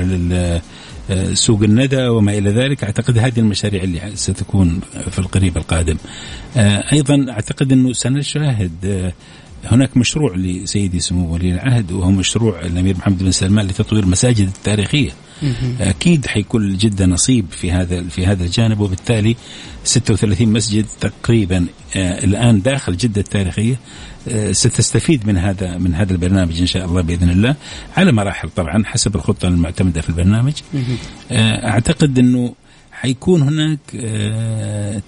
[1.34, 5.98] سوق الندى وما إلى ذلك أعتقد هذه المشاريع اللي ستكون في القريب القادم
[6.58, 9.14] آه، أيضا أعتقد أنه سنشاهد آه،
[9.66, 15.12] هناك مشروع لسيدي سمو ولي العهد وهو مشروع الامير محمد بن سلمان لتطوير المساجد التاريخية.
[15.82, 19.36] أكيد حيكون جده نصيب في هذا في هذا الجانب وبالتالي
[19.84, 23.80] 36 مسجد تقريبا آه، الآن داخل جدة التاريخية
[24.28, 27.56] آه، ستستفيد من هذا من هذا البرنامج إن شاء الله بإذن الله
[27.98, 30.54] على مراحل طبعا حسب الخطة المعتمدة في البرنامج.
[31.32, 32.56] آه، أعتقد إنه
[32.92, 33.80] حيكون هناك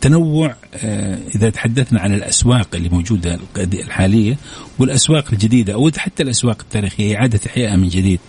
[0.02, 0.56] تنوع
[1.36, 4.38] إذا تحدثنا عن الأسواق اللي موجودة الحالية
[4.80, 8.19] والأسواق الجديدة أو حتى الأسواق التاريخية إعادة احيائها من جديد.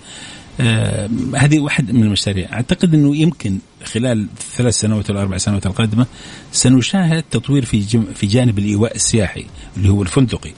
[0.61, 2.53] آه، هذه واحد من المشاريع.
[2.53, 6.07] أعتقد إنه يمكن خلال ثلاث سنوات ولا أربع سنوات القادمة
[6.53, 9.45] سنشاهد تطوير في جم- في جانب الإيواء السياحي
[9.77, 10.53] اللي هو الفندقي.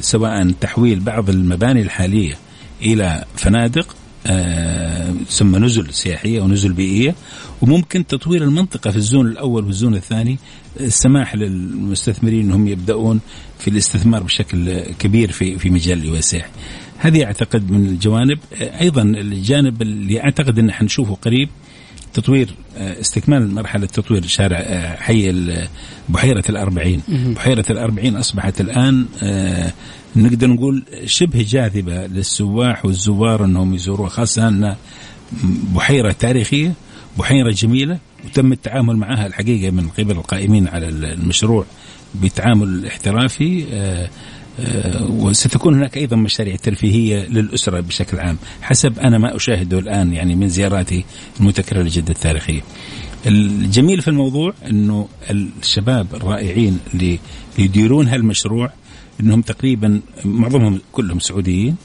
[0.00, 2.34] سواء تحويل بعض المباني الحالية
[2.82, 7.14] إلى فنادق آه، ثم نزل سياحية ونزل بيئية.
[7.62, 10.38] وممكن تطوير المنطقة في الزون الأول والزون الثاني.
[10.80, 13.20] السماح للمستثمرين إنهم يبدأون
[13.58, 16.50] في الاستثمار بشكل كبير في في مجال الإيواء السياحي.
[17.02, 18.38] هذه أعتقد من الجوانب.
[18.60, 21.48] أيضا الجانب اللي أعتقد إن حنشوفه قريب
[22.14, 25.32] تطوير آه، استكمال مرحلة تطوير شارع آه، حي
[26.08, 27.02] بحيرة الأربعين.
[27.08, 29.72] بحيرة الأربعين أصبحت الآن آه،
[30.16, 34.76] نقدر نقول شبه جاذبة للسواح والزوار أنهم يزوروها خاصة أن
[35.74, 36.72] بحيرة تاريخية
[37.18, 41.64] بحيرة جميلة وتم التعامل معها الحقيقة من قبل القائمين على المشروع
[42.22, 43.64] بتعامل احترافي
[45.08, 50.48] وستكون هناك أيضا مشاريع ترفيهية للأسرة بشكل عام حسب أنا ما أشاهده الآن يعني من
[50.48, 51.04] زياراتي
[51.40, 52.60] المتكررة لجده التاريخية.
[53.26, 57.18] الجميل في الموضوع إنه الشباب الرائعين اللي
[57.58, 58.72] يديرون هالمشروع
[59.20, 61.76] إنهم تقريبا معظمهم كلهم سعوديين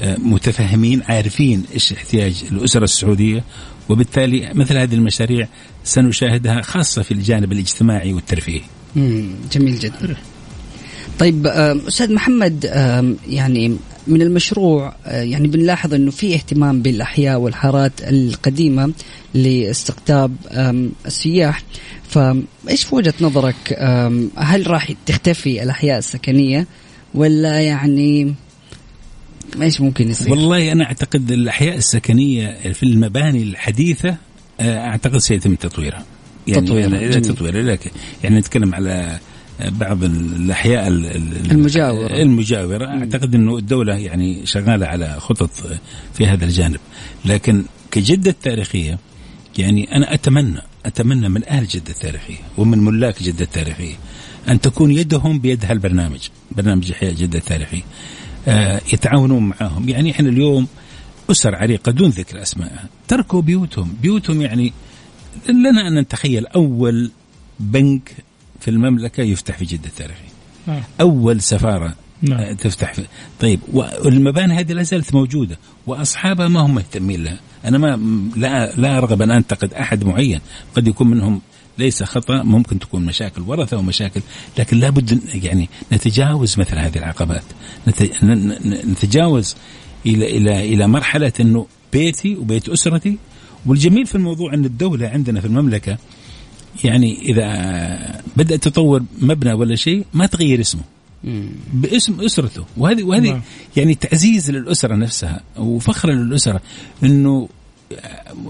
[0.00, 3.44] آه، متفهمين عارفين إيش احتياج الأسرة السعودية
[3.88, 5.48] وبالتالي مثل هذه المشاريع
[5.84, 8.62] سنشاهدها خاصة في الجانب الاجتماعي والترفيهي.
[9.52, 10.16] جميل جدا
[11.18, 17.40] طيب آم، أستاذ محمد آم، يعني من المشروع آه، يعني بنلاحظ إنه في اهتمام بالأحياء
[17.40, 18.92] والحارات القديمة
[19.34, 20.36] لاستقطاب
[21.06, 21.62] السياح
[22.08, 23.78] فايش في وجهة نظرك
[24.36, 26.66] هل راح تختفي الأحياء السكنية
[27.14, 28.34] ولا يعني
[29.62, 34.16] إيش ممكن يصير؟ والله أنا أعتقد الأحياء السكنية في المباني الحديثة
[34.60, 36.04] آه، أعتقد سيتم تطويرها
[36.46, 37.20] يعني تطويرها،.
[37.20, 37.90] تطويرها لكن
[38.24, 39.18] يعني نتكلم على
[39.60, 42.16] بعض الأحياء ال- ال- المجاورة.
[42.22, 42.86] المجاورة.
[42.86, 45.50] أعتقد إنه الدولة يعني شغالة على خطط
[46.14, 46.80] في هذا الجانب.
[47.24, 48.98] لكن كجدة تاريخية
[49.58, 53.94] يعني أنا أتمنى أتمنى من أهل جدة التاريخية ومن ملاك جدة التاريخية
[54.48, 57.82] أن تكون يدهم بيد هالبرنامج برنامج إحياء جدة التاريخية.
[58.48, 60.66] آه يتعاونون معاهم يعني إحنا اليوم
[61.30, 63.94] أسر عريقة دون ذكر اسمائها تركوا بيوتهم.
[64.02, 64.72] بيوتهم يعني
[65.48, 67.10] لنا أن نتخيل أول
[67.60, 68.12] بنك
[68.64, 70.28] في المملكة يفتح في جدة التاريخية.
[70.66, 70.82] نعم.
[71.00, 72.40] أول سفارة نعم.
[72.40, 73.04] آه، تفتح في
[73.40, 77.38] طيب والمباني هذه لا زالت موجودة وأصحابها ما هم مهتمين لها.
[77.64, 78.00] أنا ما
[78.36, 80.40] لا لا أرغب أن أنتقد أحد معين.
[80.76, 81.40] قد يكون منهم
[81.78, 84.20] ليس خطأ ممكن تكون مشاكل ورثة ومشاكل
[84.58, 87.44] لكن لابد يعني نتجاوز مثل هذه العقبات.
[88.64, 89.56] نتجاوز
[90.06, 93.18] إلى إلى إلى مرحلة إنه بيتي وبيت أسرتي.
[93.66, 95.98] والجميل في الموضوع أن الدولة عندنا في المملكة
[96.84, 100.82] يعني إذا بدأت تطور مبنى ولا شيء ما تغير اسمه.
[101.72, 102.64] باسم أسرته.
[102.76, 103.40] وهذه وهذه نعم.
[103.76, 106.60] يعني تعزيز للأسرة نفسها وفخر للأسرة
[107.02, 107.48] انه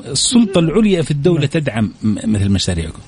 [0.06, 3.00] السلطة العليا في الدولة تدعم م- مثل مشاريعكم.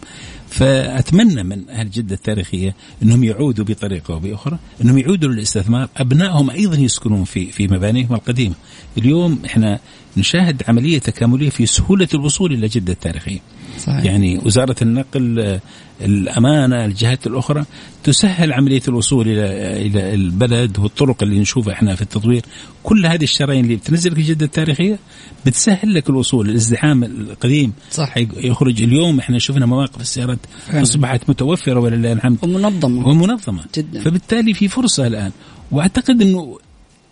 [0.48, 5.88] فأتمنى من أهل جدة التاريخية إنهم يعودوا بطريقة أو بأخرى إنهم يعودوا للاستثمار.
[5.96, 8.54] أبنائهم أيضا يسكنون في في مبانيهم القديمة.
[8.98, 9.78] اليوم إحنا
[10.16, 13.38] نشاهد عملية تكاملية في سهولة الوصول إلى جدة التاريخية.
[13.78, 14.04] صحيح.
[14.04, 15.60] يعني وزارة النقل
[16.00, 17.64] الأمانة الجهات الأخرى
[18.04, 22.42] تسهل عملية الوصول إلى إلى البلد والطرق اللي نشوفها إحنا في التطوير
[22.82, 24.98] كل هذه الشرايين اللي بتنزل في جدة التاريخية
[25.46, 28.14] بتسهل لك الوصول الازدحام القديم صح.
[28.36, 30.82] يخرج اليوم إحنا شفنا مواقف السيارات فعلا.
[30.82, 34.00] أصبحت متوفرة ولله الحمد ومنظمة ومنظمة جدا.
[34.00, 35.30] فبالتالي في فرصة الآن
[35.70, 36.58] وأعتقد أنه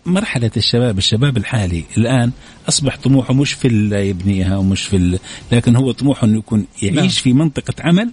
[0.07, 2.31] مرحلة الشباب الشباب الحالي الآن
[2.69, 5.19] أصبح طموحه مش في اللي يبنيها ومش في ال...
[5.53, 7.09] لكن هو طموحه أنه يكون يعيش نعم.
[7.09, 8.11] في منطقة عمل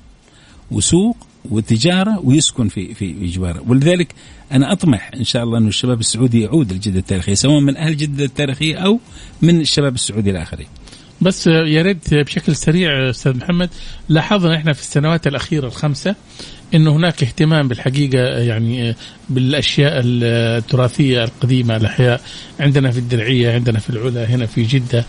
[0.72, 1.18] وسوق
[1.50, 4.16] وتجارة ويسكن في في جواره ولذلك
[4.52, 8.26] أنا أطمح إن شاء الله أنه الشباب السعودي يعود للجدة التاريخية سواء من أهل جدة
[8.26, 9.00] التاريخية أو
[9.42, 10.68] من الشباب السعودي الآخرين
[11.22, 13.70] بس يا ريت بشكل سريع أستاذ محمد
[14.10, 16.16] لاحظنا إحنا في السنوات الأخيرة الخمسة
[16.74, 18.96] إنه هناك اهتمام بالحقيقة يعني
[19.30, 22.22] بالأشياء التراثية القديمة الأحياء
[22.60, 25.06] عندنا في الدرعية عندنا في العلا هنا في جدة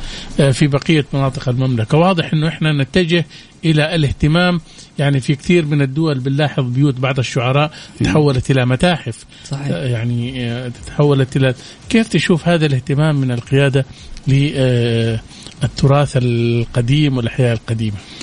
[0.53, 1.99] في بقية مناطق المملكة.
[1.99, 3.27] واضح إنه إحنا نتجه
[3.65, 4.61] إلى الاهتمام
[4.99, 7.71] يعني في كثير من الدول بنلاحظ بيوت بعض الشعراء
[8.05, 9.25] تحولت إلى متاحف.
[9.45, 9.69] صحيح.
[9.69, 11.55] يعني تحولت إلى
[11.89, 13.85] كيف تشوف هذا الاهتمام من القيادة
[14.29, 18.22] للتراث القديم والأحياء القديمة؟ آه،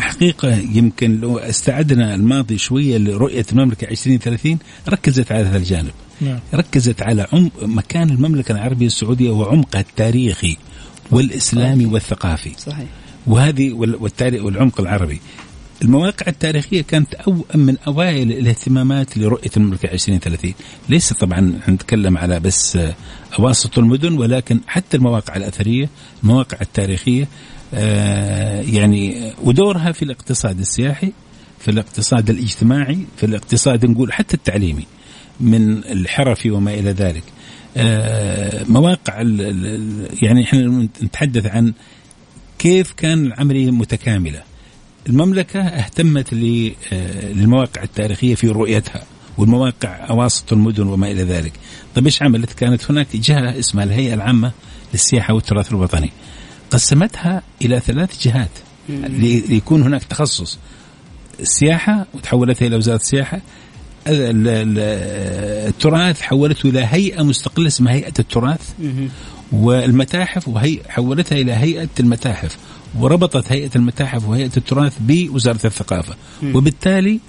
[0.00, 5.90] حقيقة يمكن لو استعدنا الماضي شوية لرؤية المملكة 2030 ركزت على هذا الجانب.
[6.20, 6.38] نعم.
[6.54, 10.56] ركزت على عمق مكان المملكة العربية السعودية وعمقها التاريخي
[11.10, 12.50] والإسلامي والثقافي.
[12.58, 12.86] صحيح.
[13.26, 15.20] وهذه وال- والتاريخ والعمق العربي.
[15.82, 20.54] المواقع التاريخية كانت أو من أوائل الاهتمامات لرؤية المملكة 2030
[20.88, 22.94] ليس طبعا نتكلم على بس آه،
[23.38, 25.88] أواسط المدن ولكن حتى المواقع الأثرية
[26.22, 27.28] المواقع التاريخية
[27.74, 31.12] آه، يعني ودورها في الاقتصاد السياحي
[31.58, 34.86] في الاقتصاد الاجتماعي في الاقتصاد نقول حتى التعليمي
[35.40, 37.22] من الحرفي وما إلى ذلك.
[37.76, 39.22] آه، مواقع
[40.22, 41.72] يعني إحنا نتحدث عن
[42.58, 44.47] كيف كان العملية متكاملة
[45.08, 46.36] المملكة اهتمت آه،
[47.32, 49.02] للمواقع التاريخية في رؤيتها
[49.38, 51.52] والمواقع أواسط المدن وما إلى ذلك.
[51.94, 54.52] طيب إيش عملت؟ كانت هناك جهة اسمها الهيئة العامة
[54.92, 56.10] للسياحة والتراث الوطني.
[56.70, 58.48] قسمتها إلى ثلاث جهات
[58.88, 60.58] لي- ليكون هناك تخصص
[61.40, 63.40] السياحة وتحولتها إلى وزارة السياحة
[64.06, 64.78] ال- ال-
[65.68, 68.60] التراث حولته إلى هيئة مستقلة اسمها هيئة التراث.
[69.52, 72.58] والمتاحف وهي حولتها إلى هيئة المتاحف.
[72.98, 76.14] وربطت هيئة المتاحف وهيئة التراث بوزارة الثقافة
[76.54, 77.20] وبالتالي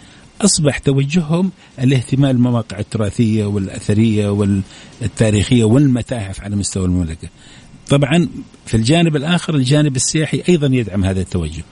[0.41, 7.27] أصبح توجههم الاهتمام بالمواقع التراثية والأثرية والتاريخية والمتاحف على مستوى المملكة.
[7.89, 8.29] طبعا
[8.65, 11.63] في الجانب الآخر الجانب السياحي أيضا يدعم هذا التوجه.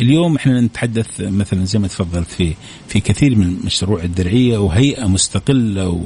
[0.00, 2.54] اليوم إحنا نتحدث مثلا زي ما تفضلت في
[2.88, 6.00] في كثير من مشروع الدرعية وهيئة مستقلة و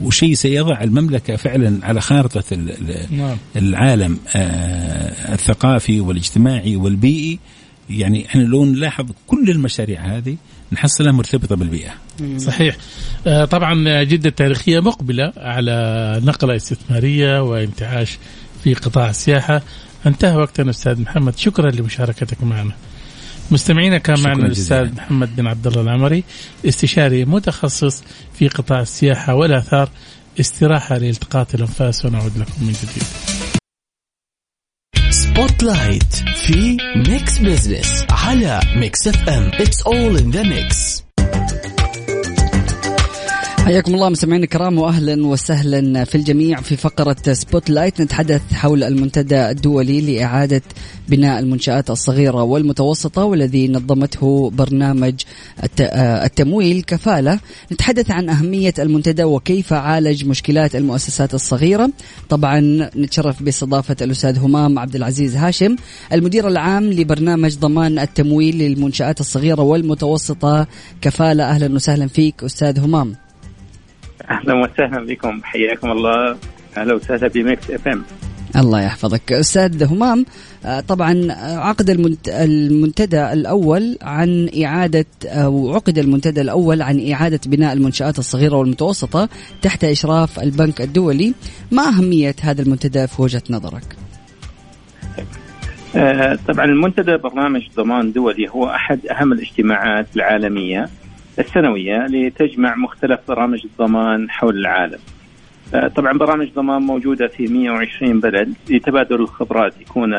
[0.00, 2.56] وشيء سيضع المملكة فعلا على خارطة
[3.10, 3.36] نعم.
[3.56, 7.38] العالم آه، الثقافي والاجتماعي والبيئي.
[7.90, 10.36] يعني إحنا لو نلاحظ كل المشاريع هذه
[10.72, 11.90] نحصلها مرتبطة بالبيئة.
[12.36, 12.76] صحيح.
[13.26, 18.18] آه، طبعا جدة التاريخية مقبلة على نقلة استثمارية وانتعاش
[18.64, 19.62] في قطاع السياحة.
[20.06, 21.36] انتهى وقتنا أستاذ محمد.
[21.36, 22.72] شكرا لمشاركتك معنا.
[23.50, 24.80] مستمعينا كان معنا جزيلاً.
[24.80, 26.24] الأستاذ محمد بن عبد الله العمري
[26.66, 28.02] استشاري متخصص
[28.34, 29.88] في قطاع السياحة والآثار
[30.40, 33.04] استراحة لالتقاط الأنفاس ونعود لكم من جديد.
[35.10, 36.76] spotlight في
[37.08, 41.02] Mix Business على Mix F M it's all in the mix
[43.64, 50.00] حياكم الله مستمعينا الكرام واهلا وسهلا في الجميع في فقرة spotlight نتحدث حول المنتدى الدولي
[50.00, 50.62] لإعادة
[51.08, 55.14] بناء المنشآت الصغيرة والمتوسطة والذي نظمته برنامج
[55.80, 57.40] التمويل كفالة.
[57.72, 61.90] نتحدث عن أهمية المنتدى وكيف عالج مشكلات المؤسسات الصغيرة.
[62.28, 62.60] طبعا
[62.96, 65.76] نتشرف باستضافة الأستاذ همام عبد العزيز هاشم
[66.12, 70.66] المدير العام لبرنامج ضمان التمويل للمنشآت الصغيرة والمتوسطة.
[71.00, 73.29] كفالة أهلا وسهلا فيك أستاذ همام.
[74.30, 75.40] أهلا وسهلا بكم.
[75.42, 76.36] حياكم الله.
[76.76, 78.02] أهلا وسهلا بميكس إف إم.
[78.56, 79.32] الله يحفظك.
[79.32, 80.26] أستاذ همام
[80.64, 81.90] آه، طبعا عقد
[82.28, 89.28] المنتدى الأول عن إعادة أو عقد المنتدى الأول عن إعادة بناء المنشآت الصغيرة والمتوسطة
[89.62, 91.34] تحت إشراف البنك الدولي.
[91.72, 93.96] ما أهمية هذا المنتدى في وجهة نظرك؟
[95.96, 100.88] آه، طبعا المنتدى برنامج ضمان دولي هو أحد أهم الاجتماعات العالمية.
[101.40, 104.98] السنوية لتجمع مختلف برامج الضمان حول العالم.
[105.74, 110.14] آه، طبعا برامج ضمان موجودة في 120 بلد لتبادل الخبرات يكون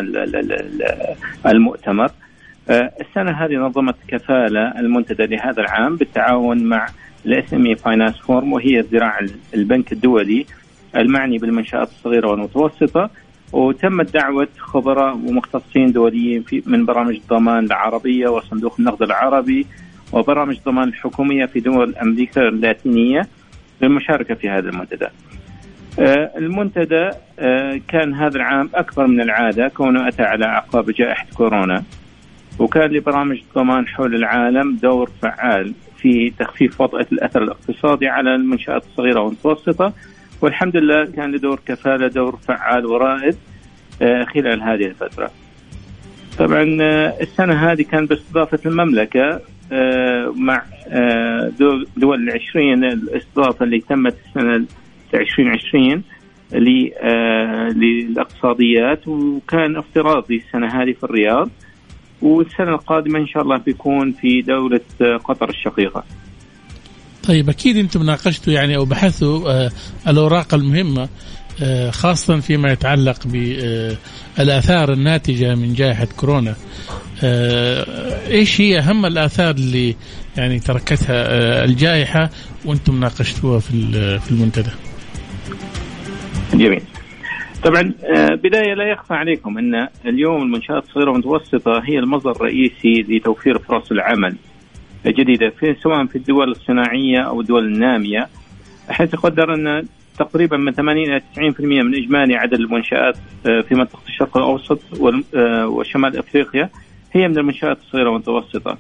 [1.45, 2.11] المؤتمر.
[2.69, 6.87] آه، السنة هذه نظمت كفالة المنتدى لهذا العام بالتعاون مع
[7.25, 9.19] ال SME Finance Forum وهي ذراع
[9.53, 10.45] البنك الدولي
[10.95, 13.09] المعني بالمنشآت الصغيرة والمتوسطة.
[13.53, 19.67] وتمت دعوة خبراء ومختصين دوليين في من برامج الضمان العربية وصندوق النقد العربي
[20.13, 23.27] وبرامج ضمان الحكومية في دول أمريكا اللاتينية
[23.81, 25.07] للمشاركة في هذا المنتدى.
[25.99, 31.83] آه، المنتدى آه، كان هذا العام أكبر من العادة كونه أتى على أعقاب جائحة كورونا
[32.59, 39.19] وكان لبرامج الضمان حول العالم دور فعال في تخفيف وطأة الأثر الاقتصادي على المنشآت الصغيرة
[39.19, 39.93] والمتوسطة
[40.41, 43.35] والحمد لله كان لدور كفالة دور فعال ورائد
[44.01, 45.31] آه، خلال هذه الفترة.
[46.37, 46.63] طبعا
[47.21, 49.41] السنة هذه كان باستضافة المملكة
[50.35, 51.51] مع آه،
[51.97, 54.65] دول العشرين الاستضافة اللي تمت السنة
[55.13, 56.03] 2020
[57.03, 61.49] آه، للإقتصاديات وكان افتراضي السنة هذه في الرياض
[62.21, 64.81] والسنة القادمة إن شاء الله بيكون في دولة
[65.23, 66.03] قطر الشقيقة.
[67.27, 69.69] طيب أكيد أنتم ناقشتوا يعني أو بحثوا
[70.07, 71.09] الأوراق المهمة
[71.89, 76.51] خاصة فيما يتعلق بالآثار الناتجة من جائحة كورونا.
[76.51, 76.55] آه،
[77.23, 79.95] إيش هي أهم الآثار اللي
[80.37, 82.29] يعني تركتها آه، الجائحة
[82.65, 83.71] وأنتم ناقشتوها في
[84.19, 84.69] في المنتدى؟
[86.53, 86.81] جميل.
[87.63, 93.59] طبعا آه، بداية لا يخفى عليكم أن اليوم المنشآت الصغيرة والمتوسطة هي المصدر الرئيسي لتوفير
[93.59, 94.35] فرص العمل
[95.05, 98.27] الجديدة في سواء في الدول الصناعية أو الدول النامية
[98.89, 99.85] حيث يقدر أن
[100.19, 104.79] تقريبا من 80 إلى 90% من إجمالي عدد المنشآت في منطقة الشرق الأوسط
[105.67, 106.69] وشمال أفريقيا
[107.11, 108.77] هي من المنشآت الصغيرة والمتوسطة.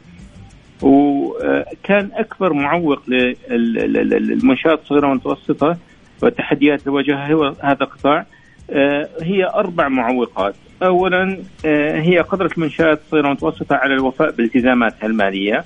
[0.81, 5.77] وكان أكبر معوق للمنشآت الصغيرة والمتوسطة
[6.21, 8.25] والتحديات اللي واجهها هو هذا القطاع
[8.69, 10.55] آه، هي أربع معوقات.
[10.83, 15.63] أولا آه، هي قدرة المنشآت الصغيرة والمتوسطة على الوفاء بالتزاماتها المالية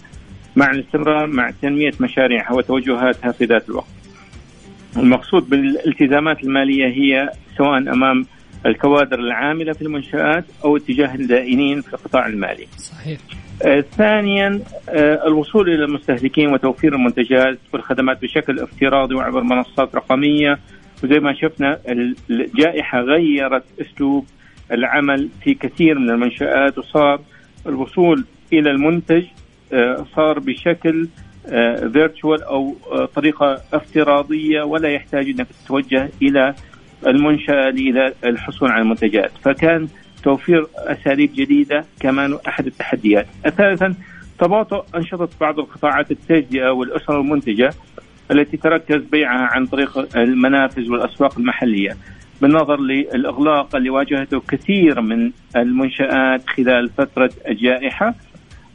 [0.56, 3.88] مع الاستمرار مع تنمية مشاريعها وتوجهاتها في ذات الوقت.
[4.98, 8.26] المقصود بالالتزامات المالية هي سواء أمام
[8.66, 12.68] الكوادر العاملة في المنشآت أو اتجاه الدائنين في القطاع المالي.
[12.78, 13.20] صحيح.
[13.66, 20.60] آه ثانيا آه الوصول إلى المستهلكين وتوفير المنتجات والخدمات بشكل افتراضي وعبر منصات رقمية
[21.04, 21.80] وزي ما شفنا
[22.30, 24.26] الجائحة غيرت أسلوب
[24.72, 27.22] العمل في كثير من المنشآت وصار
[27.68, 29.24] الوصول إلى المنتج
[29.74, 31.08] آه صار بشكل
[31.94, 32.76] فيرتشوال أو
[33.16, 36.56] طريقة افتراضية ولا يحتاج إنك تتوجه إلى
[37.08, 37.70] المنشأة
[38.24, 39.32] للحصول على المنتجات.
[39.44, 39.88] فكان
[40.24, 43.28] توفير أساليب جديدة كمان أحد التحديات.
[43.58, 43.96] ثالثا
[44.40, 47.74] تباطؤ أنشطة بعض القطاعات التجزئة والأسر المنتجة
[48.32, 51.98] التي تركز بيعها عن طريق المنافذ والأسواق المحلية
[52.42, 58.16] بالنظر للإغلاق اللي واجهته كثير من المنشآت خلال فترة الجائحة.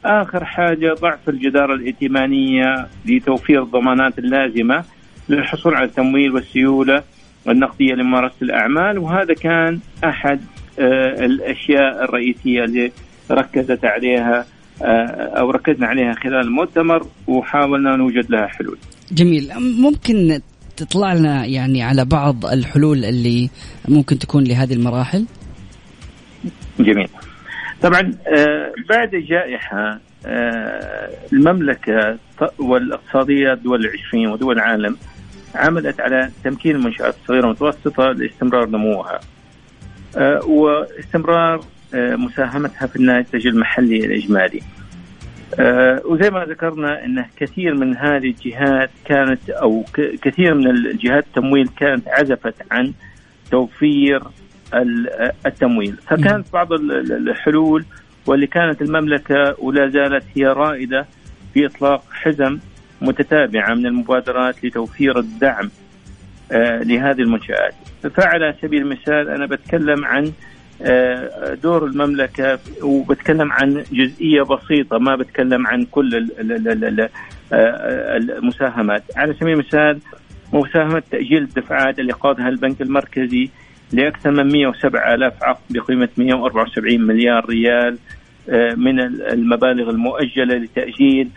[0.05, 4.83] آخر حاجة ضعف الجدارة الائتمانية لتوفير الضمانات اللازمة
[5.29, 7.03] للحصول على التمويل والسيولة
[7.47, 10.39] النقدية لممارسة الأعمال وهذا كان أحد
[10.79, 12.91] آه، الأشياء الرئيسية اللي
[13.31, 14.45] ركزت عليها
[14.81, 18.77] آه، أو ركزنا عليها خلال المؤتمر وحاولنا نوجد لها حلول.
[19.11, 20.39] جميل ممكن
[20.77, 23.49] تطلع لنا يعني على بعض الحلول اللي
[23.87, 25.25] ممكن تكون لهذه المراحل؟
[26.79, 27.07] جميل.
[27.81, 29.99] طبعا آه، بعد الجائحه
[31.33, 32.17] المملكة
[32.59, 34.97] والإقتصادية دول العشرين ودول العالم
[35.55, 39.19] عملت على تمكين المنشآت الصغيرة والمتوسطة لاستمرار نموها.
[40.17, 44.61] آه، واستمرار آه، مساهمتها في الناتج المحلي الإجمالي.
[45.59, 49.85] آه وزي ما ذكرنا إن كثير من هذه الجهات كانت أو
[50.21, 52.93] كثير من الجهات التمويل كانت عزفت عن
[53.51, 54.21] توفير
[55.45, 55.95] التمويل.
[56.07, 57.85] فكانت بعض الحلول
[58.25, 61.05] واللي كانت المملكة ولا زالت هي رائدة
[61.53, 62.59] في إطلاق حزم
[63.01, 65.71] متتابعة من المبادرات لتوفير الدعم
[66.51, 67.73] آه لهذه المنشآت.
[68.15, 70.31] فعلى سبيل المثال أنا بتكلم عن
[70.83, 76.15] آه، دور المملكة وبتكلم عن جزئية بسيطة ما بتكلم عن كل
[77.53, 79.03] آه، المساهمات.
[79.15, 79.99] على سبيل المثال
[80.53, 83.49] مساهمة تأجيل الدفعات اللي قادها البنك المركزي
[83.93, 87.97] لأكثر من 107 ألاف عقد بقيمة 174 مليار ريال
[88.77, 91.29] من المبالغ المؤجلة لتأجيل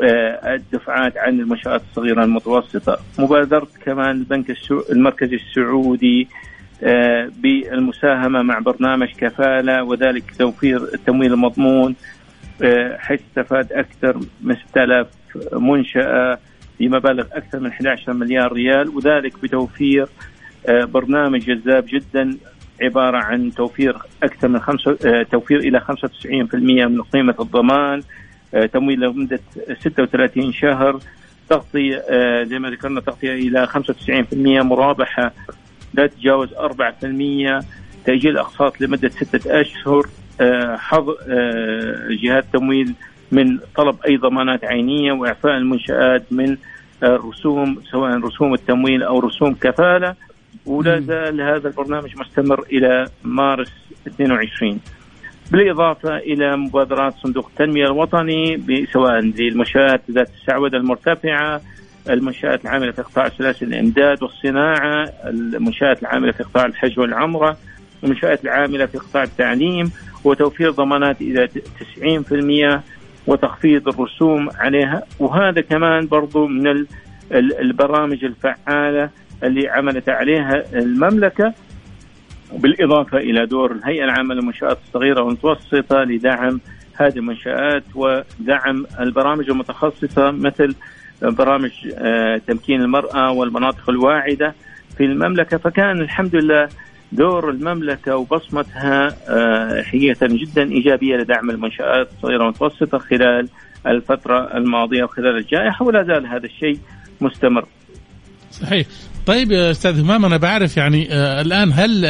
[0.00, 2.98] الدفعات عن المنشآت الصغيرة المتوسطة.
[3.18, 4.56] مبادرة كمان البنك
[4.90, 6.28] المركزي السعودي
[6.82, 11.94] آه، بالمساهمة مع برنامج كفالة وذلك توفير التمويل المضمون
[12.62, 15.06] آه، حيث استفاد أكثر من 6000
[15.52, 16.38] منشأة
[16.80, 20.06] بمبالغ أكثر من 11 مليار ريال وذلك بتوفير
[20.68, 22.36] آه، برنامج جذاب جدا
[22.82, 26.54] عبارة عن توفير أكثر من خمسة توفير إلى 95%
[26.88, 28.02] من قيمة الضمان.
[28.72, 29.40] تمويل لمدة
[29.80, 30.98] 36 شهر.
[31.48, 32.02] تغطية
[32.44, 35.32] زي ما ذكرنا تغطية إلى 95% مرابحة
[35.94, 37.64] لا تتجاوز 4%
[38.04, 40.06] تأجيل أقساط لمدة ستة أشهر
[40.40, 42.94] آه، حظ آه، جهات تمويل
[43.32, 46.56] من طلب أي ضمانات عينية وإعفاء المنشآت من
[47.02, 50.14] الرسوم سواء رسوم التمويل أو رسوم كفالة.
[50.66, 53.72] ولا زال هذا البرنامج مستمر إلى مارس
[54.06, 54.80] 22
[55.50, 61.60] بالإضافة إلى مبادرات صندوق التنمية الوطني سواء للمنشآت ذات السعودة المرتفعة
[62.10, 67.56] المنشآت العاملة في قطاع سلاسل الإمداد والصناعة المنشآت العاملة في قطاع الحج والعمرة
[68.04, 69.90] المنشآت العاملة في قطاع التعليم
[70.24, 72.80] وتوفير ضمانات إلى 90%
[73.26, 75.02] وتخفيض الرسوم عليها.
[75.18, 76.86] وهذا كمان برضو من
[77.32, 79.10] البرامج الفعالة
[79.42, 81.54] اللي عملت عليها المملكة.
[82.58, 86.60] بالإضافة إلى دور الهيئة العامة للمنشآت الصغيرة والمتوسطة لدعم
[86.94, 90.74] هذه المنشآت ودعم البرامج المتخصصة مثل
[91.22, 94.54] برامج آه، تمكين المرأة والمناطق الواعدة
[94.96, 95.56] في المملكة.
[95.56, 96.68] فكان الحمد لله
[97.12, 103.48] دور المملكة وبصمتها آه، حقيقة جدا إيجابية لدعم المنشآت الصغيرة والمتوسطة خلال
[103.86, 106.78] الفترة الماضية وخلال الجائحة ولا زال هذا الشيء
[107.20, 107.64] مستمر.
[108.50, 108.86] صحيح.
[109.26, 112.04] طيب يا أستاذ همام أنا بعرف يعني آه الآن هل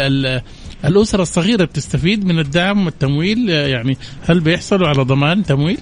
[0.84, 3.96] الأسرة الصغيرة بتستفيد من الدعم والتمويل؟ يعني
[4.28, 5.78] هل بيحصلوا على ضمان تمويل؟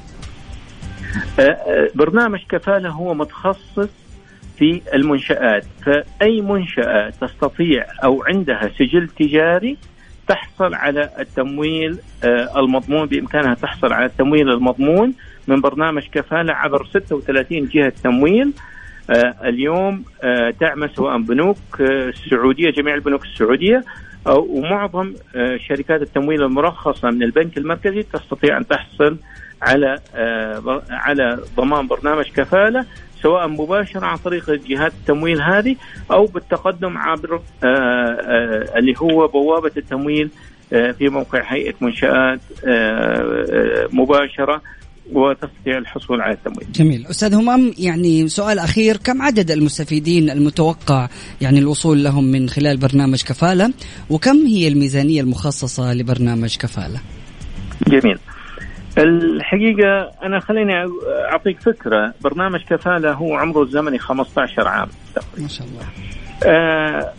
[1.38, 3.88] آه، آه، برنامج كفاله هو متخصص
[4.58, 5.64] في المنشآت.
[5.86, 9.76] فأي منشأة تستطيع أو عندها سجل تجاري
[10.28, 15.14] تحصل على التمويل آه، المضمون بإمكانها تحصل على التمويل المضمون
[15.48, 18.52] من برنامج كفالة عبر 36 جهة تمويل.
[19.44, 20.04] اليوم
[20.60, 23.84] تعمل سواء بنوك السعودية جميع البنوك السعودية
[24.26, 25.14] أو ومعظم
[25.68, 29.16] شركات التمويل المرخصة من البنك المركزي تستطيع أن تحصل
[29.62, 32.84] على آه، على ضمان برنامج كفالة
[33.22, 35.76] سواء مباشرة عن طريق جهات التمويل هذه
[36.10, 40.30] أو بالتقدم عبر آه، آه، اللي هو بوابة التمويل
[40.70, 42.40] في موقع هيئة منشآت
[43.92, 44.62] مباشرة
[45.12, 46.72] وتستطيع الحصول على التمويل.
[46.72, 51.08] جميل، أستاذ همام يعني سؤال أخير، كم عدد المستفيدين المتوقع
[51.40, 53.72] يعني الوصول لهم من خلال برنامج كفالة؟
[54.10, 57.00] وكم هي الميزانية المخصصة لبرنامج كفالة؟
[57.88, 58.18] جميل.
[58.98, 60.72] الحقيقة أنا خليني
[61.32, 64.88] أعطيك فكرة برنامج كفالة هو عمره الزمني 15 عام
[65.38, 65.86] ما شاء الله
[66.44, 67.12] آه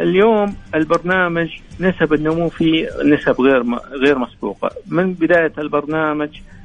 [0.00, 1.48] اليوم البرنامج
[1.80, 3.62] نسب النمو فيه نسب غير
[3.92, 6.61] غير مسبوقة من بداية البرنامج آه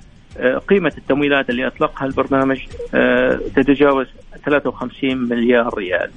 [0.68, 2.60] قيمة التمويلات اللي أطلقها البرنامج
[2.94, 4.08] آه تتجاوز
[4.46, 6.10] 53 مليار ريال.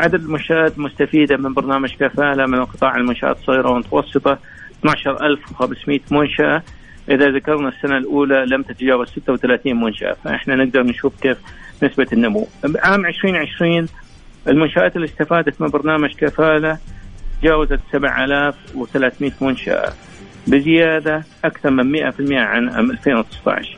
[0.00, 4.38] عدد المنشآت المستفيدة من برنامج كفالة من قطاع المنشآت الصغيرة والمتوسطة
[4.84, 6.62] 12500 منشأة.
[7.10, 11.36] إذا ذكرنا السنة الأولى لم تتجاوز 36 منشأة فإحنا نقدر نشوف كيف
[11.82, 12.48] نسبة النمو.
[12.82, 13.88] عام 2020
[14.48, 16.78] المنشآت اللي استفادت من برنامج كفالة
[17.42, 19.92] تجاوزت 7300 منشأة.
[20.46, 23.76] بزيادة أكثر من 100% عن عام 2019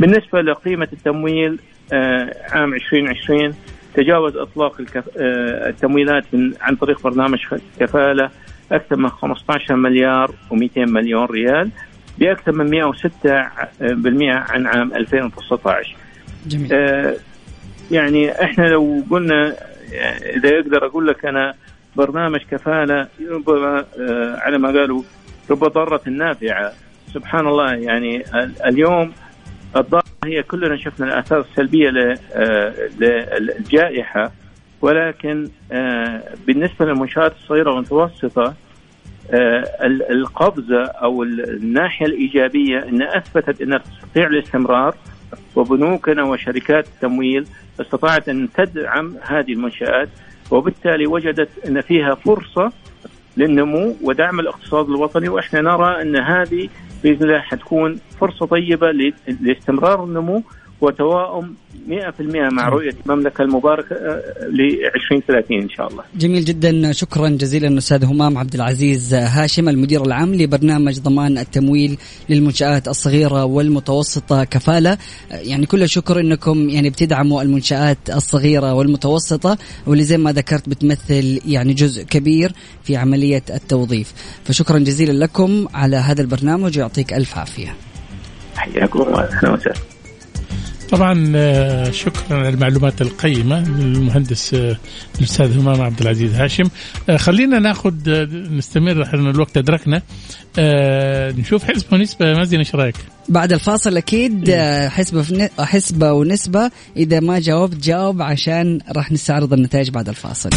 [0.00, 1.58] بالنسبة لقيمة التمويل
[1.92, 3.54] آه، عام 2020
[3.94, 6.24] تجاوز إطلاق آه، التمويلات
[6.60, 7.38] عن طريق برنامج
[7.80, 8.30] كفالة
[8.72, 11.70] أكثر من 15 مليار و200 مليون ريال
[12.18, 15.96] بأكثر من 106% عن عام 2019
[16.46, 16.68] جميل.
[16.72, 17.16] آه
[17.90, 19.54] يعني إحنا لو قلنا
[20.36, 21.54] إذا أقدر أقول لك أنا
[21.96, 23.84] برنامج كفالة ربما
[24.38, 25.02] على ما قالوا
[25.50, 26.72] رب ضارة نافعة.
[27.14, 28.22] سبحان الله يعني
[28.66, 29.12] اليوم
[29.76, 34.32] الضارة هي كلنا شفنا الأثار السلبية ل- آه، للجائحة.
[34.82, 38.54] ولكن آه، بالنسبة للمنشآت الصغيرة والمتوسطة
[39.30, 44.94] آه، ال- القفزه أو ال- الناحية الإيجابية انها أثبتت إنها تستطيع الاستمرار
[45.56, 47.46] وبنوكنا وشركات التمويل
[47.80, 50.08] استطاعت أن تدعم هذه المنشآت
[50.50, 52.72] وبالتالي وجدت إن فيها فرصة
[53.36, 56.68] للنمو ودعم الاقتصاد الوطني وإحنا نرى إن هذه
[57.02, 58.90] بإذن الله حتكون فرصة طيبة
[59.40, 60.42] لاستمرار النمو
[60.80, 61.54] وتواؤم
[61.88, 61.92] 100%
[62.52, 63.96] مع رؤية المملكة المباركة
[64.52, 64.60] ل
[64.94, 66.02] 2030 إن شاء الله.
[66.16, 66.92] جميل جدا.
[66.92, 74.44] شكرا جزيلا أستاذ همام عبد العزيز هاشم المدير العام لبرنامج ضمان التمويل للمنشآت الصغيرة والمتوسطة
[74.44, 74.98] كفالة.
[75.30, 81.74] يعني كل الشكر إنكم يعني بتدعموا المنشآت الصغيرة والمتوسطة واللي زي ما ذكرت بتمثل يعني
[81.74, 82.52] جزء كبير
[82.82, 84.12] في عملية التوظيف.
[84.44, 87.74] فشكرا جزيلا لكم على هذا البرنامج ويعطيك ألف عافية.
[88.56, 89.20] حياكم الله.
[89.20, 89.89] أهلا وسهلا.
[90.90, 94.76] طبعا آه، شكرا على المعلومات القيمة للمهندس آه،
[95.18, 96.64] الأستاذ همام عبد العزيز هاشم.
[97.10, 97.94] آه، خلينا ناخذ
[98.56, 100.02] نستمر إحنا الوقت أدركنا.
[101.38, 102.34] نشوف حسبه ونسبة.
[102.34, 102.94] مازن إيش رأيك؟
[103.28, 104.50] بعد الفاصل أكيد
[104.88, 106.70] حسبه ن- حسبه ونسبة.
[106.96, 110.50] إذا ما جاوبت جاوب عشان راح نستعرض النتائج بعد الفاصل.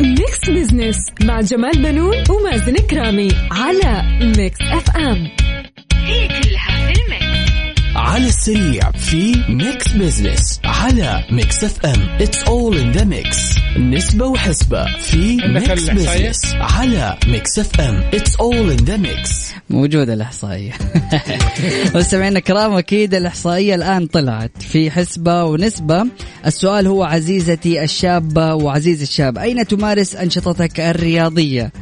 [0.00, 4.02] Mix Business مع جمال بنون ومازن كرامي على
[4.38, 5.28] Mix FM
[5.92, 7.27] هي كلها في ال mix.
[7.98, 14.86] على السريع في Mix Business على Mix FM it's all in the mix نسبة وحسبة
[14.98, 20.72] في Mix Business على Mix FM it's all in the mix موجودة الإحصائية.
[21.94, 24.52] مستمعينا الكرام أكيد الإحصائية الآن طلعت.
[24.60, 26.06] في حسبة ونسبة.
[26.46, 31.72] السؤال هو عزيزتي الشابة وعزيز الشاب أين تمارس أنشطتك الرياضية؟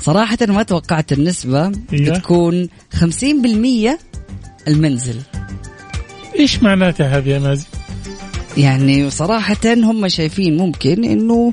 [0.00, 2.10] صراحة ما توقعت النسبة إيه.
[2.10, 3.02] بتكون 50%
[4.68, 5.16] المنزل.
[6.38, 7.64] إيش معناتها هذه يا مازن؟
[8.56, 11.52] يعني صراحة هم شايفين ممكن إنه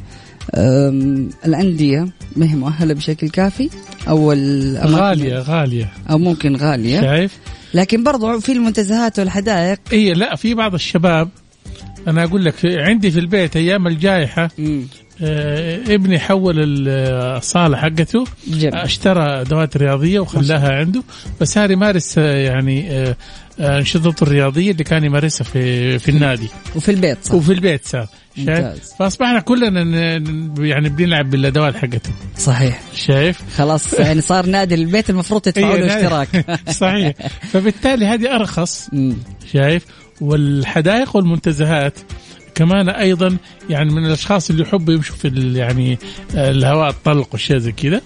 [1.46, 3.70] الأندية ما هي مؤهلة بشكل كافي
[4.08, 7.38] أو الأماكن- غالية غالية أو ممكن غالية شايف؟
[7.74, 11.30] لكن برضو في المنتزهات والحدائق إي لا في بعض الشباب
[12.08, 14.50] أنا أقول لك عندي في البيت أيام الجائحة
[15.22, 16.56] آه ابني حول
[16.88, 18.76] الصالة حقته جميل.
[18.76, 21.04] اشترى أدوات رياضية وخلاها عنده
[21.42, 23.16] بس هذا يمارس آه، يعني آه،
[23.60, 26.48] انشطته الرياضية اللي كان يمارسها في في النادي.
[26.76, 27.34] وفي البيت صح.
[27.34, 28.94] وفي البيت صار شايف؟ ممتاز.
[29.00, 29.82] فأصبحنا كلنا
[30.60, 32.82] يعني بنلعب بالأدوات حقته صحيح.
[32.96, 36.04] شايف؟ خلاص يعني صار نادي البيت المفروض تدفعوا له إيه،.
[36.04, 36.60] اشتراك.
[36.84, 37.14] صحيح.
[37.52, 38.90] فبالتالي هذه أرخص.
[39.54, 39.86] شايف؟
[40.22, 41.94] والحدائق والمنتزهات
[42.56, 43.38] كمان أيضا
[43.70, 45.98] يعني من الأشخاص اللي يحبوا يمشوا في يعني
[46.36, 48.02] آه، الهواء الطلق والشيء زي كذا.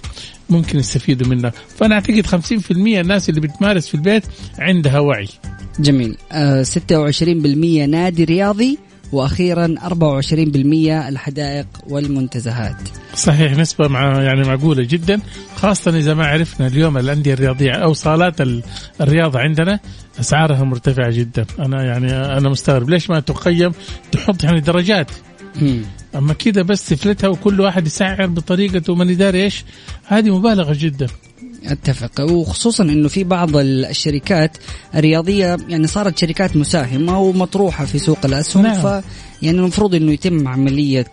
[0.49, 1.51] ممكن يستفيدوا منها.
[1.77, 4.23] فأنا أعتقد 50% الناس اللي بتمارس في البيت
[4.59, 5.27] عندها وعي.
[5.79, 6.17] جميل.
[6.31, 8.77] آه 26% نادي رياضي
[9.11, 12.75] وأخيرا 24% الحدائق والمنتزهات.
[13.15, 15.19] صحيح نسبة مع يعني معقولة جدا
[15.55, 18.63] خاصة إذا ما عرفنا اليوم الأندية الرياضية أو صالات ال-
[19.01, 19.79] الرياضة عندنا
[20.19, 21.45] أسعارها مرتفعة جدا.
[21.59, 23.71] أنا يعني أنا مستغرب ليش ما تقيم
[24.11, 25.11] تحط يعني درجات.
[26.15, 29.63] أما كذا بس تفلتها وكل واحد يسعر بطريقته وماني داري إيش؟
[30.05, 31.07] هذه مبالغة جدا.
[31.65, 32.31] أتفق.
[32.31, 34.57] وخصوصا إنه في بعض ال- الشركات
[34.95, 38.81] الرياضية يعني صارت شركات مساهمة ومطروحة في سوق الأسهم نعم.
[39.01, 39.03] ف
[39.41, 41.05] يعني المفروض إنه يتم عملية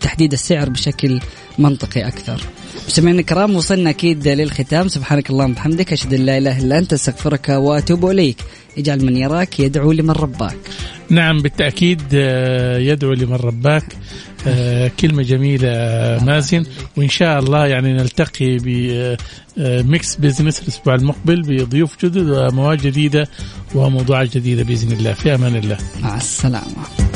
[0.00, 1.20] تحديد السعر بشكل
[1.58, 2.40] منطقي أكثر.
[2.88, 4.88] مستمعينا الكرام وصلنا أكيد للختام.
[4.88, 8.36] سبحانك اللهم وبحمدك أشهد أن لا إله إلا أنت أستغفرك وأتوب إليك.
[8.78, 10.56] اجعل من يراك يدعو لمن رباك.
[11.10, 13.84] نعم بالتأكيد آه، يدعو لمن رباك
[14.46, 16.64] آه، كلمة جميلة آه، مازن
[16.96, 18.56] وإن شاء الله يعني نلتقي
[19.56, 23.28] ب Mix Business الأسبوع المقبل بضيوف جدد ومواد جديدة
[23.74, 27.15] وموضوعات جديدة بإذن الله في أمان الله مع السلامة.